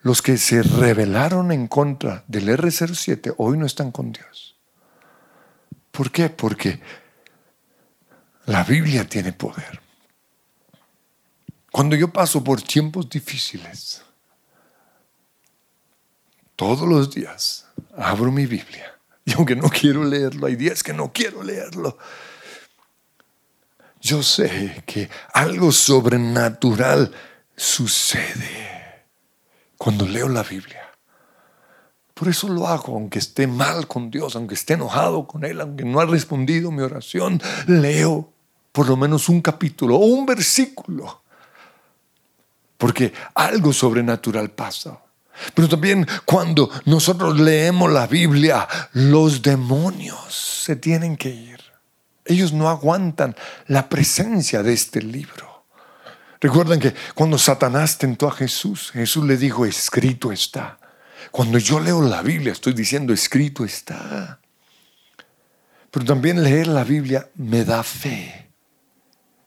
los 0.00 0.20
que 0.22 0.36
se 0.38 0.64
rebelaron 0.64 1.52
en 1.52 1.68
contra 1.68 2.24
del 2.26 2.48
R07 2.48 3.34
hoy 3.38 3.58
no 3.58 3.66
están 3.66 3.92
con 3.92 4.10
Dios. 4.10 4.56
¿Por 5.92 6.10
qué? 6.10 6.30
Porque 6.30 6.80
la 8.46 8.64
Biblia 8.64 9.08
tiene 9.08 9.32
poder. 9.32 9.80
Cuando 11.70 11.94
yo 11.94 12.12
paso 12.12 12.42
por 12.42 12.60
tiempos 12.60 13.08
difíciles, 13.08 14.02
todos 16.62 16.88
los 16.88 17.12
días 17.12 17.66
abro 17.96 18.30
mi 18.30 18.46
Biblia. 18.46 18.88
Y 19.24 19.34
aunque 19.34 19.54
no 19.54 19.68
quiero 19.68 20.02
leerlo, 20.02 20.48
hay 20.48 20.56
días 20.56 20.82
que 20.82 20.92
no 20.92 21.12
quiero 21.12 21.44
leerlo 21.44 21.96
yo 24.02 24.20
sé 24.20 24.82
que 24.84 25.08
algo 25.32 25.70
sobrenatural 25.70 27.12
sucede 27.56 29.04
cuando 29.78 30.06
leo 30.06 30.28
la 30.28 30.42
Biblia. 30.42 30.90
Por 32.12 32.28
eso 32.28 32.48
lo 32.48 32.66
hago, 32.66 32.94
aunque 32.94 33.20
esté 33.20 33.46
mal 33.46 33.86
con 33.86 34.10
Dios, 34.10 34.34
aunque 34.34 34.54
esté 34.54 34.74
enojado 34.74 35.28
con 35.28 35.44
Él, 35.44 35.60
aunque 35.60 35.84
no 35.84 36.00
ha 36.00 36.04
respondido 36.04 36.72
mi 36.72 36.82
oración, 36.82 37.40
leo 37.68 38.32
por 38.72 38.88
lo 38.88 38.96
menos 38.96 39.28
un 39.28 39.40
capítulo 39.40 39.94
o 39.96 40.04
un 40.04 40.26
versículo. 40.26 41.22
Porque 42.76 43.12
algo 43.34 43.72
sobrenatural 43.72 44.50
pasa. 44.50 44.98
Pero 45.54 45.68
también 45.68 46.06
cuando 46.24 46.70
nosotros 46.84 47.38
leemos 47.38 47.90
la 47.92 48.06
Biblia, 48.06 48.68
los 48.92 49.42
demonios 49.42 50.62
se 50.64 50.76
tienen 50.76 51.16
que 51.16 51.30
ir. 51.30 51.60
Ellos 52.24 52.52
no 52.52 52.68
aguantan 52.68 53.34
la 53.66 53.88
presencia 53.88 54.62
de 54.62 54.72
este 54.72 55.02
libro. 55.02 55.64
Recuerdan 56.40 56.80
que 56.80 56.94
cuando 57.14 57.38
Satanás 57.38 57.98
tentó 57.98 58.28
a 58.28 58.32
Jesús, 58.32 58.90
Jesús 58.92 59.24
le 59.24 59.36
dijo, 59.36 59.64
escrito 59.64 60.32
está. 60.32 60.78
Cuando 61.30 61.58
yo 61.58 61.78
leo 61.78 62.02
la 62.02 62.22
Biblia, 62.22 62.52
estoy 62.52 62.72
diciendo, 62.72 63.12
escrito 63.12 63.64
está. 63.64 64.40
Pero 65.90 66.04
también 66.04 66.42
leer 66.42 66.66
la 66.66 66.84
Biblia 66.84 67.28
me 67.36 67.64
da 67.64 67.82
fe. 67.82 68.41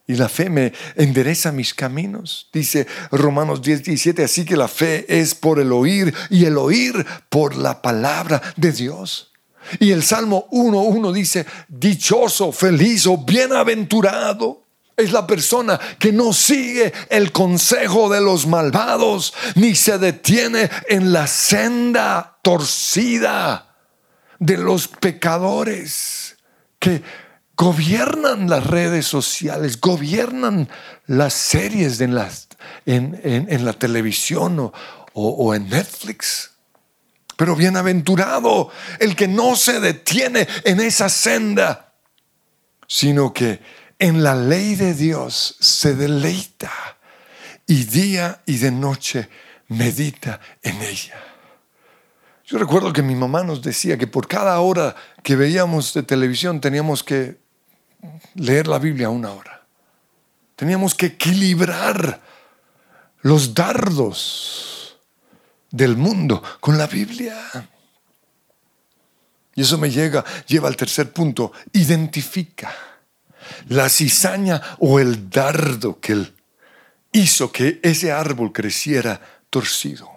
Y 0.08 0.16
la 0.16 0.30
fe 0.30 0.50
me 0.50 0.72
endereza 0.96 1.52
mis 1.52 1.74
caminos. 1.74 2.50
Dice 2.54 2.86
Romanos 3.12 3.62
10, 3.62 3.84
17, 3.84 4.24
así 4.24 4.46
que 4.46 4.56
la 4.56 4.68
fe 4.68 5.06
es 5.08 5.34
por 5.34 5.60
el 5.60 5.72
oír 5.72 6.14
y 6.30 6.46
el 6.46 6.58
oír 6.58 7.06
por 7.30 7.56
la 7.56 7.82
palabra 7.82 8.42
de 8.56 8.72
Dios. 8.72 9.32
Y 9.80 9.92
el 9.92 10.04
Salmo 10.04 10.48
1.1 10.52 11.12
dice, 11.12 11.46
dichoso, 11.68 12.52
feliz 12.52 13.08
o 13.08 13.18
bienaventurado 13.18 14.66
es 14.96 15.12
la 15.12 15.28
persona 15.28 15.80
que 16.00 16.12
no 16.12 16.34
sigue 16.34 16.94
el 17.10 17.32
consejo 17.32 18.10
de 18.10 18.22
los 18.22 18.48
malvados, 18.48 19.34
ni 19.56 19.76
se 19.76 19.98
detiene 19.98 20.70
en 20.88 21.12
la 21.12 21.28
senda 21.28 22.38
torcida 22.42 23.76
de 24.40 24.58
los 24.58 24.88
pecadores 24.88 26.38
que 26.80 27.02
gobiernan 27.56 28.50
las 28.50 28.66
redes 28.66 29.06
sociales, 29.06 29.80
gobiernan 29.80 30.70
las 31.08 31.34
series 31.34 32.00
en, 32.02 33.66
la 33.66 33.74
televisión 33.74 34.72
o 35.14 35.56
en 35.56 35.70
Netflix. 35.70 36.52
Pero 37.36 37.56
bienaventurado 37.56 38.70
el 39.00 39.16
que 39.16 39.28
no 39.28 39.56
se 39.56 39.80
detiene 39.80 40.48
en 40.64 40.80
esa 40.80 41.10
senda, 41.10 41.94
sino 42.88 43.34
que 43.34 43.60
en 44.00 44.24
la 44.24 44.36
ley 44.36 44.76
de 44.76 44.94
Dios 44.94 45.58
se 45.60 45.96
deleita 45.96 46.72
y 47.68 47.84
día 47.86 48.42
y 48.46 48.58
de 48.58 48.72
noche 48.72 49.30
medita 49.68 50.40
en 50.62 50.82
ella. 50.82 51.22
Yo 52.46 52.58
recuerdo 52.58 52.94
que 52.94 53.02
mi 53.02 53.16
mamá 53.16 53.44
nos 53.44 53.62
decía 53.62 53.98
que 53.98 54.08
por 54.08 54.28
cada 54.28 54.60
hora 54.60 54.96
que 55.24 55.36
veíamos 55.36 55.94
de 55.94 56.04
televisión 56.04 56.62
teníamos 56.62 57.04
que 57.04 57.40
leer 58.36 58.68
la 58.68 58.80
Biblia 58.80 59.10
una 59.10 59.32
hora. 59.32 59.62
Teníamos 60.56 60.96
que 60.96 61.08
equilibrar 61.08 62.22
los 63.22 63.54
dardos 63.54 64.98
del 65.72 65.98
mundo 65.98 66.42
con 66.60 66.78
la 66.78 66.88
Biblia. 66.88 67.70
Y 69.56 69.62
eso 69.62 69.78
me 69.78 69.90
llega, 69.90 70.24
lleva 70.48 70.68
al 70.68 70.76
tercer 70.76 71.12
punto, 71.12 71.52
identifica 71.74 72.74
la 73.70 73.90
cizaña 73.90 74.62
o 74.80 75.00
el 75.00 75.30
dardo 75.30 76.00
que 76.00 76.14
él 76.14 76.34
hizo 77.12 77.52
que 77.52 77.80
ese 77.82 78.12
árbol 78.12 78.52
creciera 78.52 79.20
torcido. 79.50 80.12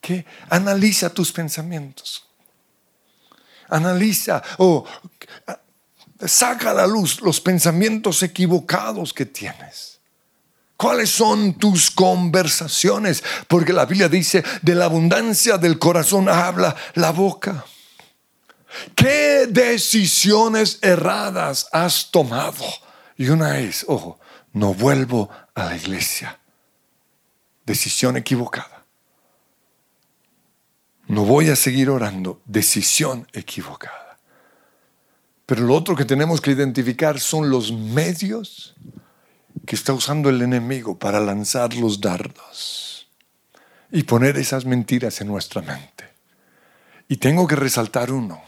Que 0.00 0.24
analiza 0.48 1.10
tus 1.10 1.30
pensamientos. 1.30 2.26
Analiza 3.68 4.42
o 4.58 4.84
saca 6.26 6.70
a 6.70 6.74
la 6.74 6.86
luz 6.86 7.20
los 7.20 7.40
pensamientos 7.40 8.22
equivocados 8.22 9.12
que 9.12 9.26
tienes. 9.26 10.00
¿Cuáles 10.76 11.10
son 11.10 11.54
tus 11.54 11.90
conversaciones? 11.90 13.22
Porque 13.48 13.72
la 13.72 13.84
Biblia 13.84 14.08
dice, 14.08 14.42
de 14.62 14.74
la 14.74 14.86
abundancia 14.86 15.58
del 15.58 15.78
corazón 15.78 16.28
habla 16.28 16.74
la 16.94 17.10
boca. 17.12 17.66
¿Qué 18.94 19.46
decisiones 19.46 20.78
erradas 20.80 21.68
has 21.72 22.10
tomado? 22.10 22.64
Y 23.16 23.28
una 23.28 23.58
es, 23.58 23.84
ojo, 23.88 24.18
no 24.52 24.72
vuelvo 24.72 25.28
a 25.54 25.64
la 25.64 25.76
iglesia. 25.76 26.38
Decisión 27.66 28.16
equivocada. 28.16 28.84
No 31.08 31.24
voy 31.24 31.50
a 31.50 31.56
seguir 31.56 31.90
orando. 31.90 32.40
Decisión 32.46 33.28
equivocada. 33.32 34.09
Pero 35.50 35.66
lo 35.66 35.74
otro 35.74 35.96
que 35.96 36.04
tenemos 36.04 36.40
que 36.40 36.52
identificar 36.52 37.18
son 37.18 37.50
los 37.50 37.72
medios 37.72 38.76
que 39.66 39.74
está 39.74 39.92
usando 39.92 40.28
el 40.28 40.40
enemigo 40.42 40.96
para 40.96 41.18
lanzar 41.18 41.74
los 41.74 42.00
dardos 42.00 43.08
y 43.90 44.04
poner 44.04 44.36
esas 44.36 44.64
mentiras 44.64 45.20
en 45.20 45.26
nuestra 45.26 45.60
mente. 45.60 46.04
Y 47.08 47.16
tengo 47.16 47.48
que 47.48 47.56
resaltar 47.56 48.12
uno, 48.12 48.40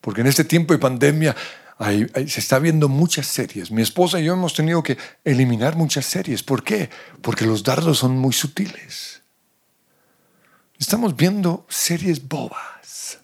porque 0.00 0.22
en 0.22 0.26
este 0.26 0.42
tiempo 0.42 0.72
de 0.74 0.80
pandemia 0.80 1.36
se 1.78 2.40
está 2.40 2.58
viendo 2.58 2.88
muchas 2.88 3.28
series. 3.28 3.70
Mi 3.70 3.82
esposa 3.82 4.18
y 4.18 4.24
yo 4.24 4.32
hemos 4.32 4.52
tenido 4.52 4.82
que 4.82 4.98
eliminar 5.22 5.76
muchas 5.76 6.06
series. 6.06 6.42
¿Por 6.42 6.64
qué? 6.64 6.90
Porque 7.22 7.46
los 7.46 7.62
dardos 7.62 7.98
son 7.98 8.18
muy 8.18 8.32
sutiles. 8.32 9.22
Estamos 10.76 11.14
viendo 11.14 11.64
series 11.68 12.26
bobas, 12.26 13.20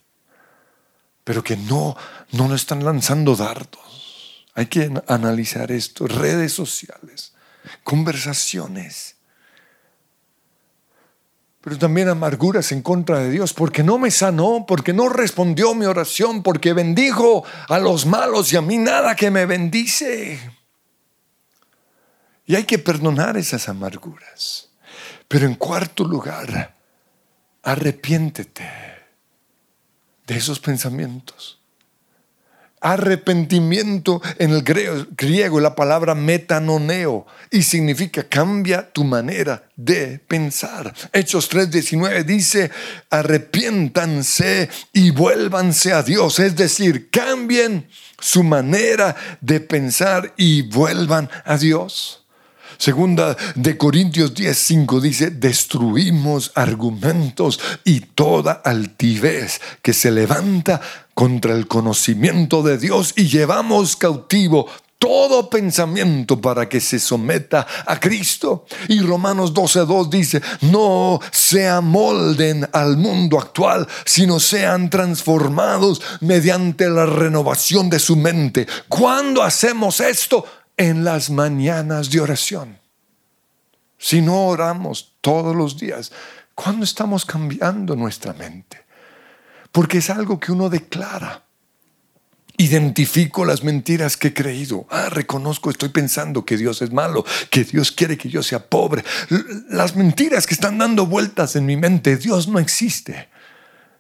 pero 1.24 1.42
que 1.42 1.56
no, 1.56 1.96
no 2.32 2.48
nos 2.48 2.62
están 2.62 2.84
lanzando 2.84 3.36
dardos. 3.36 4.46
Hay 4.54 4.66
que 4.66 4.90
analizar 5.06 5.72
esto. 5.72 6.06
Redes 6.06 6.52
sociales, 6.52 7.32
conversaciones, 7.84 9.16
pero 11.62 11.78
también 11.78 12.08
amarguras 12.08 12.72
en 12.72 12.82
contra 12.82 13.20
de 13.20 13.30
Dios, 13.30 13.52
porque 13.52 13.84
no 13.84 13.96
me 13.96 14.10
sanó, 14.10 14.64
porque 14.66 14.92
no 14.92 15.08
respondió 15.08 15.74
mi 15.74 15.86
oración, 15.86 16.42
porque 16.42 16.72
bendijo 16.72 17.44
a 17.68 17.78
los 17.78 18.04
malos 18.04 18.52
y 18.52 18.56
a 18.56 18.62
mí 18.62 18.78
nada 18.78 19.14
que 19.14 19.30
me 19.30 19.46
bendice. 19.46 20.40
Y 22.46 22.56
hay 22.56 22.64
que 22.64 22.80
perdonar 22.80 23.36
esas 23.36 23.68
amarguras. 23.68 24.70
Pero 25.28 25.46
en 25.46 25.54
cuarto 25.54 26.02
lugar, 26.02 26.74
arrepiéntete 27.62 28.68
de 30.26 30.36
esos 30.36 30.58
pensamientos. 30.58 31.61
Arrepentimiento 32.82 34.20
en 34.38 34.50
el 34.50 34.62
griego, 34.62 35.60
la 35.60 35.74
palabra 35.74 36.14
metanoneo, 36.14 37.26
y 37.50 37.62
significa 37.62 38.24
cambia 38.24 38.92
tu 38.92 39.04
manera 39.04 39.68
de 39.76 40.18
pensar. 40.18 40.92
Hechos 41.12 41.48
3:19 41.48 42.24
dice, 42.24 42.70
arrepiéntanse 43.08 44.68
y 44.92 45.10
vuélvanse 45.10 45.92
a 45.92 46.02
Dios, 46.02 46.38
es 46.40 46.56
decir, 46.56 47.08
cambien 47.10 47.88
su 48.18 48.42
manera 48.42 49.16
de 49.40 49.60
pensar 49.60 50.34
y 50.36 50.62
vuelvan 50.62 51.30
a 51.44 51.56
Dios. 51.56 52.21
Segunda 52.82 53.36
de 53.54 53.78
Corintios 53.78 54.34
10:5 54.34 55.00
dice, 55.00 55.30
destruimos 55.30 56.50
argumentos 56.56 57.60
y 57.84 58.00
toda 58.00 58.54
altivez 58.54 59.60
que 59.82 59.92
se 59.92 60.10
levanta 60.10 60.80
contra 61.14 61.54
el 61.54 61.68
conocimiento 61.68 62.64
de 62.64 62.78
Dios 62.78 63.14
y 63.14 63.28
llevamos 63.28 63.94
cautivo 63.94 64.66
todo 64.98 65.48
pensamiento 65.48 66.40
para 66.40 66.68
que 66.68 66.80
se 66.80 66.98
someta 66.98 67.68
a 67.86 68.00
Cristo. 68.00 68.66
Y 68.88 68.98
Romanos 69.00 69.54
12.2 69.54 70.08
dice, 70.08 70.42
no 70.62 71.20
se 71.30 71.68
amolden 71.68 72.68
al 72.72 72.96
mundo 72.96 73.38
actual, 73.38 73.86
sino 74.04 74.40
sean 74.40 74.90
transformados 74.90 76.02
mediante 76.20 76.88
la 76.88 77.06
renovación 77.06 77.88
de 77.90 78.00
su 78.00 78.16
mente. 78.16 78.66
¿Cuándo 78.88 79.44
hacemos 79.44 80.00
esto? 80.00 80.44
En 80.76 81.04
las 81.04 81.30
mañanas 81.30 82.10
de 82.10 82.20
oración. 82.20 82.78
Si 83.98 84.20
no 84.20 84.46
oramos 84.46 85.14
todos 85.20 85.54
los 85.54 85.78
días, 85.78 86.12
¿cuándo 86.54 86.84
estamos 86.84 87.24
cambiando 87.24 87.94
nuestra 87.94 88.32
mente? 88.32 88.84
Porque 89.70 89.98
es 89.98 90.10
algo 90.10 90.40
que 90.40 90.52
uno 90.52 90.68
declara. 90.68 91.44
Identifico 92.58 93.44
las 93.44 93.64
mentiras 93.64 94.16
que 94.16 94.28
he 94.28 94.34
creído. 94.34 94.86
Ah, 94.90 95.08
reconozco, 95.08 95.70
estoy 95.70 95.88
pensando 95.88 96.44
que 96.44 96.56
Dios 96.56 96.82
es 96.82 96.92
malo, 96.92 97.24
que 97.50 97.64
Dios 97.64 97.92
quiere 97.92 98.18
que 98.18 98.28
yo 98.28 98.42
sea 98.42 98.68
pobre. 98.68 99.04
Las 99.70 99.96
mentiras 99.96 100.46
que 100.46 100.54
están 100.54 100.78
dando 100.78 101.06
vueltas 101.06 101.56
en 101.56 101.64
mi 101.64 101.76
mente, 101.76 102.16
Dios 102.16 102.48
no 102.48 102.58
existe. 102.58 103.28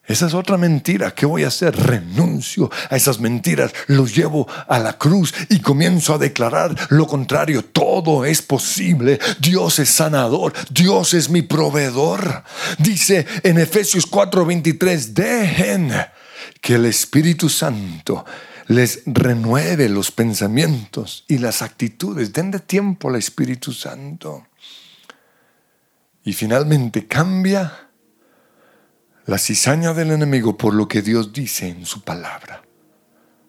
Esa 0.06 0.26
es 0.26 0.34
otra 0.34 0.56
mentira. 0.56 1.14
¿Qué 1.14 1.26
voy 1.26 1.44
a 1.44 1.48
hacer? 1.48 1.76
Renuncio 1.76 2.68
a 2.90 2.96
esas 2.96 3.20
mentiras, 3.20 3.72
los 3.86 4.14
llevo 4.14 4.48
a 4.66 4.78
la 4.80 4.98
cruz 4.98 5.32
y 5.48 5.60
comienzo 5.60 6.14
a 6.14 6.18
declarar 6.18 6.74
lo 6.90 7.06
contrario. 7.06 7.64
Todo 7.64 8.24
es 8.24 8.42
posible. 8.42 9.20
Dios 9.38 9.78
es 9.78 9.90
sanador. 9.90 10.52
Dios 10.70 11.14
es 11.14 11.30
mi 11.30 11.42
proveedor. 11.42 12.42
Dice 12.78 13.26
en 13.44 13.58
Efesios 13.58 14.06
4:23, 14.10 15.14
dejen 15.14 15.92
que 16.60 16.74
el 16.74 16.86
Espíritu 16.86 17.48
Santo 17.48 18.24
les 18.66 19.02
renueve 19.06 19.88
los 19.88 20.10
pensamientos 20.10 21.24
y 21.28 21.38
las 21.38 21.62
actitudes. 21.62 22.32
Den 22.32 22.50
de 22.50 22.58
tiempo 22.58 23.08
al 23.08 23.16
Espíritu 23.16 23.72
Santo. 23.72 24.48
Y 26.24 26.32
finalmente 26.32 27.06
cambia 27.06 27.91
la 29.26 29.38
cizaña 29.38 29.94
del 29.94 30.10
enemigo 30.10 30.56
por 30.56 30.74
lo 30.74 30.88
que 30.88 31.02
Dios 31.02 31.32
dice 31.32 31.68
en 31.68 31.86
su 31.86 32.02
palabra. 32.02 32.62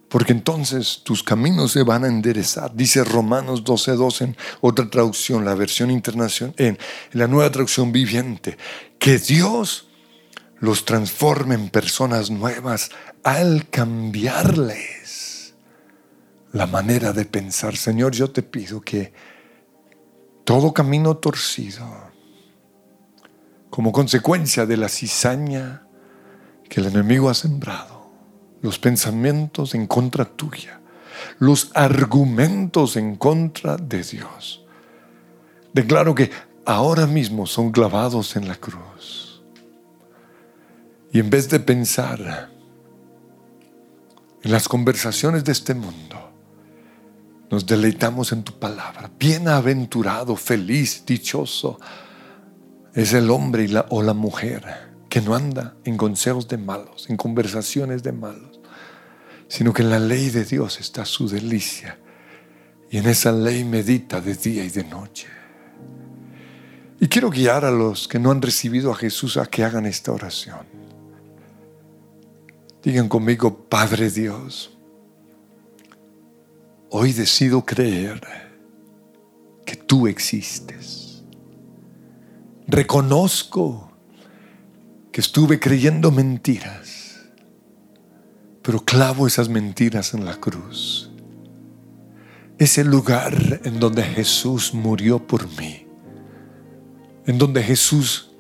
Porque 0.09 0.31
entonces 0.31 1.01
tus 1.03 1.23
caminos 1.23 1.71
se 1.71 1.81
van 1.81 2.03
a 2.03 2.07
enderezar. 2.07 2.75
Dice 2.75 3.03
Romanos 3.03 3.63
12:2 3.63 4.21
en 4.21 4.37
otra 4.61 4.87
traducción, 4.89 5.43
la 5.43 5.55
versión 5.55 5.89
internacional, 5.89 6.53
en 6.59 6.77
la 7.13 7.27
nueva 7.27 7.51
traducción 7.51 7.91
viviente, 7.91 8.57
que 8.99 9.17
Dios 9.17 9.87
los 10.59 10.85
transforme 10.85 11.55
en 11.55 11.69
personas 11.69 12.29
nuevas 12.29 12.91
al 13.23 13.67
cambiarles 13.69 15.55
la 16.53 16.67
manera 16.67 17.11
de 17.11 17.25
pensar. 17.25 17.75
Señor, 17.75 18.13
yo 18.13 18.29
te 18.29 18.43
pido 18.43 18.81
que 18.81 19.13
todo 20.43 20.73
camino 20.73 21.17
torcido, 21.17 22.02
como 23.73 23.91
consecuencia 23.91 24.67
de 24.67 24.77
la 24.77 24.87
cizaña 24.87 25.81
que 26.69 26.79
el 26.79 26.85
enemigo 26.85 27.27
ha 27.27 27.33
sembrado, 27.33 28.07
los 28.61 28.77
pensamientos 28.77 29.73
en 29.73 29.87
contra 29.87 30.25
tuya, 30.25 30.79
los 31.39 31.71
argumentos 31.73 32.97
en 32.97 33.15
contra 33.15 33.75
de 33.77 34.03
Dios. 34.03 34.63
Declaro 35.73 36.13
que 36.13 36.29
ahora 36.67 37.07
mismo 37.07 37.47
son 37.47 37.71
clavados 37.71 38.35
en 38.35 38.47
la 38.47 38.57
cruz. 38.57 39.41
Y 41.11 41.17
en 41.17 41.31
vez 41.31 41.49
de 41.49 41.59
pensar 41.59 42.51
en 44.43 44.51
las 44.51 44.67
conversaciones 44.67 45.43
de 45.43 45.51
este 45.51 45.73
mundo, 45.73 46.31
nos 47.49 47.65
deleitamos 47.65 48.33
en 48.33 48.43
tu 48.43 48.53
palabra. 48.53 49.09
Bienaventurado, 49.17 50.35
feliz, 50.35 51.03
dichoso 51.07 51.79
es 52.93 53.13
el 53.13 53.31
hombre 53.31 53.67
o 53.89 54.03
la 54.03 54.13
mujer 54.13 54.93
que 55.09 55.21
no 55.21 55.35
anda 55.35 55.75
en 55.83 55.97
consejos 55.97 56.47
de 56.47 56.57
malos, 56.57 57.09
en 57.09 57.17
conversaciones 57.17 58.03
de 58.03 58.11
malos, 58.11 58.59
sino 59.47 59.73
que 59.73 59.81
en 59.81 59.89
la 59.89 59.99
ley 59.99 60.29
de 60.29 60.45
Dios 60.45 60.79
está 60.79 61.05
su 61.05 61.27
delicia 61.27 61.97
y 62.89 62.97
en 62.97 63.07
esa 63.07 63.31
ley 63.31 63.63
medita 63.63 64.21
de 64.21 64.35
día 64.35 64.63
y 64.63 64.69
de 64.69 64.83
noche. 64.83 65.27
Y 66.99 67.07
quiero 67.07 67.29
guiar 67.29 67.65
a 67.65 67.71
los 67.71 68.07
que 68.07 68.19
no 68.19 68.31
han 68.31 68.41
recibido 68.41 68.91
a 68.91 68.95
Jesús 68.95 69.37
a 69.37 69.45
que 69.45 69.63
hagan 69.63 69.85
esta 69.85 70.11
oración. 70.11 70.65
Digan 72.81 73.09
conmigo, 73.09 73.65
Padre 73.69 74.09
Dios, 74.09 74.77
hoy 76.89 77.11
decido 77.13 77.65
creer 77.65 78.21
que 79.65 79.75
tú 79.75 80.07
existes 80.07 81.02
Reconozco 82.73 83.91
que 85.11 85.21
estuve 85.21 85.59
creyendo 85.59 86.09
mentiras, 86.09 87.21
pero 88.63 88.83
clavo 88.83 89.27
esas 89.27 89.47
mentiras 89.47 90.15
en 90.15 90.25
la 90.25 90.37
cruz. 90.37 91.11
Ese 92.57 92.83
lugar 92.83 93.61
en 93.63 93.79
donde 93.79 94.01
Jesús 94.01 94.73
murió 94.73 95.19
por 95.19 95.47
mí, 95.59 95.85
en 97.27 97.37
donde 97.37 97.61
Jesús 97.61 98.31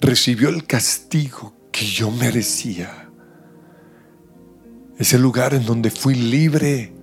recibió 0.00 0.48
el 0.48 0.64
castigo 0.64 1.54
que 1.70 1.84
yo 1.84 2.10
merecía. 2.10 3.10
Ese 4.96 5.18
lugar 5.18 5.52
en 5.52 5.66
donde 5.66 5.90
fui 5.90 6.14
libre 6.14 6.94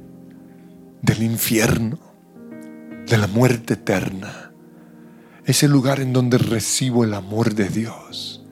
del 1.04 1.22
infierno, 1.22 2.00
de 3.06 3.16
la 3.20 3.28
muerte 3.28 3.76
eterna 3.76 4.49
es 5.50 5.64
el 5.64 5.72
lugar 5.72 6.00
en 6.00 6.14
donde 6.14 6.38
recibo 6.38 7.04
el 7.04 7.12
amor 7.16 7.56
de 7.56 7.70
Dios. 7.70 8.46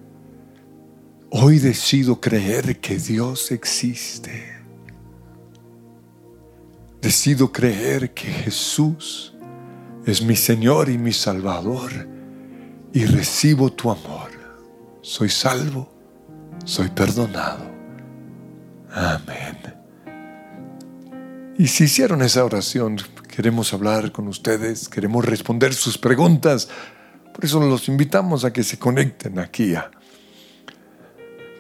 Hoy 1.30 1.60
decido 1.60 2.20
creer 2.20 2.80
que 2.80 2.98
Dios 2.98 3.52
existe. 3.52 4.58
Decido 7.00 7.52
creer 7.52 8.16
que 8.16 8.26
Jesús 8.26 9.36
es 10.08 10.24
mi 10.24 10.36
Señor 10.36 10.90
y 10.90 10.98
mi 10.98 11.14
Salvador 11.14 11.92
y 12.92 13.06
recibo 13.06 13.72
tu 13.72 13.92
amor. 13.92 14.32
Soy 15.04 15.30
salvo, 15.30 15.88
soy 16.66 16.90
perdonado. 16.90 17.64
Amén. 18.92 19.56
Y 21.60 21.68
si 21.68 21.84
hicieron 21.84 22.24
esa 22.24 22.44
oración, 22.44 22.98
queremos 23.38 23.72
hablar 23.72 24.12
con 24.12 24.28
ustedes, 24.28 24.90
queremos 24.90 25.24
responder 25.24 25.72
sus 25.72 26.00
preguntas. 26.00 26.68
Por 27.32 27.46
eso 27.46 27.60
los 27.60 27.88
invitamos 27.88 28.44
a 28.44 28.52
que 28.52 28.64
se 28.64 28.80
conecten 28.80 29.38
aquí 29.38 29.76
a 29.76 29.92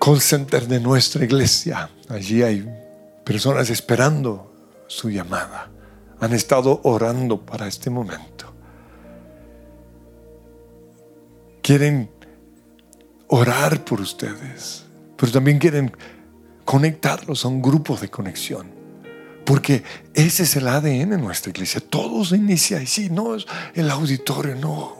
call 0.01 0.19
center 0.19 0.67
de 0.67 0.79
nuestra 0.79 1.23
iglesia. 1.23 1.91
Allí 2.09 2.41
hay 2.41 2.67
personas 3.23 3.69
esperando 3.69 4.55
su 4.87 5.11
llamada. 5.11 5.69
Han 6.19 6.33
estado 6.33 6.81
orando 6.83 7.45
para 7.45 7.67
este 7.67 7.91
momento. 7.91 8.51
Quieren 11.61 12.09
orar 13.27 13.85
por 13.85 14.01
ustedes, 14.01 14.83
pero 15.15 15.31
también 15.31 15.59
quieren 15.59 15.95
conectarlos 16.65 17.45
a 17.45 17.49
un 17.49 17.61
grupo 17.61 17.95
de 17.97 18.09
conexión. 18.09 18.76
Porque 19.47 19.81
ese 20.13 20.43
es 20.43 20.57
el 20.57 20.67
ADN 20.67 21.11
de 21.11 21.17
nuestra 21.17 21.51
iglesia. 21.51 21.79
Todo 21.79 22.25
se 22.25 22.35
inicia 22.35 22.79
así, 22.79 23.09
no 23.09 23.33
es 23.33 23.45
el 23.75 23.89
auditorio, 23.89 24.55
no. 24.55 24.97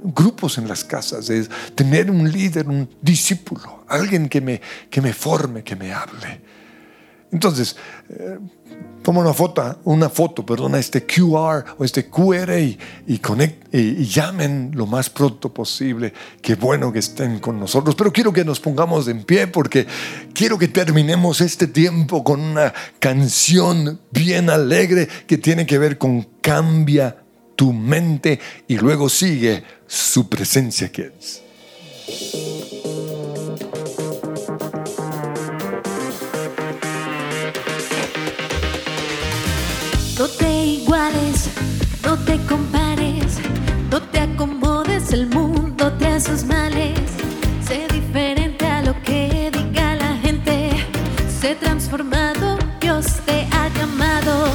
Grupos 0.00 0.58
en 0.58 0.68
las 0.68 0.84
casas, 0.84 1.28
es 1.28 1.50
tener 1.74 2.08
un 2.08 2.30
líder, 2.30 2.68
un 2.68 2.88
discípulo, 3.02 3.84
alguien 3.88 4.28
que 4.28 4.40
me, 4.40 4.60
que 4.88 5.00
me 5.00 5.12
forme, 5.12 5.64
que 5.64 5.74
me 5.74 5.92
hable. 5.92 6.40
Entonces, 7.34 7.74
eh, 8.10 8.38
toma 9.02 9.20
una 9.20 9.34
foto, 9.34 9.80
una 9.82 10.08
foto, 10.08 10.46
perdona, 10.46 10.78
este 10.78 11.04
QR 11.04 11.64
o 11.76 11.84
este 11.84 12.06
QR 12.06 12.56
y, 12.60 12.78
y, 13.08 14.04
llamen 14.06 14.70
lo 14.72 14.86
más 14.86 15.10
pronto 15.10 15.52
posible. 15.52 16.12
Qué 16.40 16.54
bueno 16.54 16.92
que 16.92 17.00
estén 17.00 17.40
con 17.40 17.58
nosotros. 17.58 17.96
Pero 17.96 18.12
quiero 18.12 18.32
que 18.32 18.44
nos 18.44 18.60
pongamos 18.60 19.08
en 19.08 19.24
pie 19.24 19.48
porque 19.48 19.84
quiero 20.32 20.56
que 20.56 20.68
terminemos 20.68 21.40
este 21.40 21.66
tiempo 21.66 22.22
con 22.22 22.40
una 22.40 22.72
canción 23.00 24.00
bien 24.12 24.48
alegre 24.48 25.08
que 25.26 25.36
tiene 25.36 25.66
que 25.66 25.78
ver 25.78 25.98
con 25.98 26.22
cambia 26.40 27.16
tu 27.56 27.72
mente 27.72 28.38
y 28.68 28.76
luego 28.76 29.08
sigue 29.08 29.64
su 29.88 30.28
presencia 30.28 30.92
que 30.92 31.10
No 40.16 40.28
te 40.28 40.64
iguales, 40.66 41.48
no 42.04 42.16
te 42.16 42.38
compares, 42.46 43.40
no 43.90 44.00
te 44.00 44.20
acomodes, 44.20 45.12
el 45.12 45.26
mundo 45.26 45.92
te 45.94 46.06
hace 46.06 46.30
sus 46.30 46.44
males. 46.44 47.00
Sé 47.66 47.88
diferente 47.92 48.64
a 48.64 48.82
lo 48.82 48.94
que 49.02 49.50
diga 49.52 49.96
la 49.96 50.16
gente, 50.18 50.70
sé 51.40 51.56
transformado, 51.56 52.58
Dios 52.80 53.06
te 53.26 53.48
ha 53.50 53.68
llamado. 53.70 54.46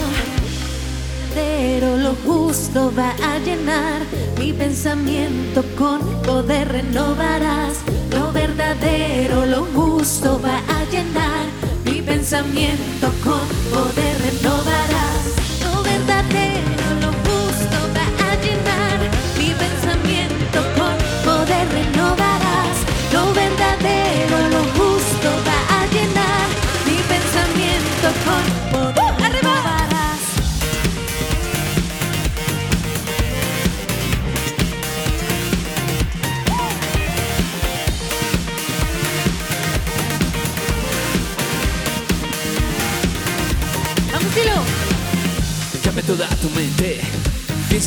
Pero 1.35 1.97
lo 1.97 2.15
justo 2.25 2.93
va 2.97 3.13
a 3.21 3.37
llenar 3.39 4.01
mi 4.39 4.53
pensamiento 4.53 5.65
con 5.77 5.99
poder 6.21 6.69
renovarás. 6.69 7.79
Lo 8.11 8.31
verdadero, 8.31 9.45
lo 9.45 9.65
justo 9.75 10.39
va 10.41 10.59
a 10.73 10.85
llenar 10.85 11.45
mi 11.83 12.01
pensamiento 12.01 13.11
con 13.25 13.45
poder 13.73 14.15
renovarás. 14.21 15.08
Quítate 16.09 16.38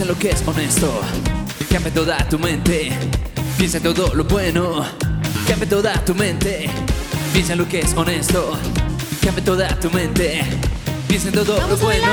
piensa 0.02 0.04
en 0.04 0.08
lo 0.08 0.18
que 0.18 0.30
es 0.30 0.42
honesto. 0.46 1.00
Cambia 1.70 1.92
toda 1.92 2.28
tu 2.28 2.38
mente. 2.38 2.92
Piensa 3.56 3.80
todo 3.80 4.14
lo 4.14 4.24
bueno. 4.24 4.84
Cambia 5.46 5.68
toda 5.68 5.92
tu 6.04 6.14
mente. 6.14 6.68
Piensa 7.32 7.52
en 7.52 7.58
lo 7.58 7.68
que 7.68 7.80
es 7.80 7.94
honesto. 7.94 8.58
Cambia 9.22 9.44
toda 9.44 9.68
tu 9.80 9.90
mente. 9.90 10.44
Piensa 11.08 11.30
todo 11.30 11.60
lo 11.68 11.76
bueno. 11.76 12.06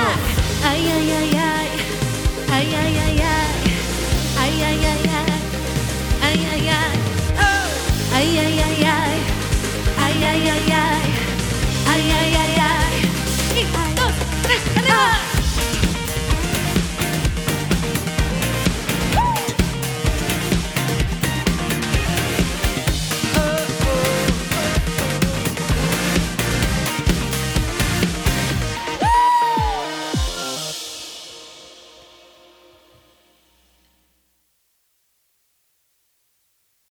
A 0.63 0.71
ay, 0.71 0.87
ay, 0.87 1.11
ay, 1.11 1.29
ay. 1.35 1.67
Ay, 2.51 2.75
ay, 2.75 2.97
ay, 2.97 3.19
ay. 3.19 3.59
Ay, 4.37 4.61
ay, 4.61 4.85
ay, 4.85 5.03
ay. 5.09 5.29
Ay, 6.21 6.47
ay, 6.51 6.69
ay. 6.69 6.99
Ay, 8.13 8.37
ay, 8.37 8.59
ay, 8.59 8.83
ay. 8.85 9.19
Ay, 9.97 10.23
ay, 10.23 10.49
ay, 10.49 10.71
ay. 10.71 11.01
Ay, 11.87 12.11
ay, 12.11 12.35
ay, 12.35 12.55
ay. 12.59 12.93
Y, 13.55 13.63
dos, 13.95 14.13
tres, 14.43 14.61
arriba. 14.77 15.38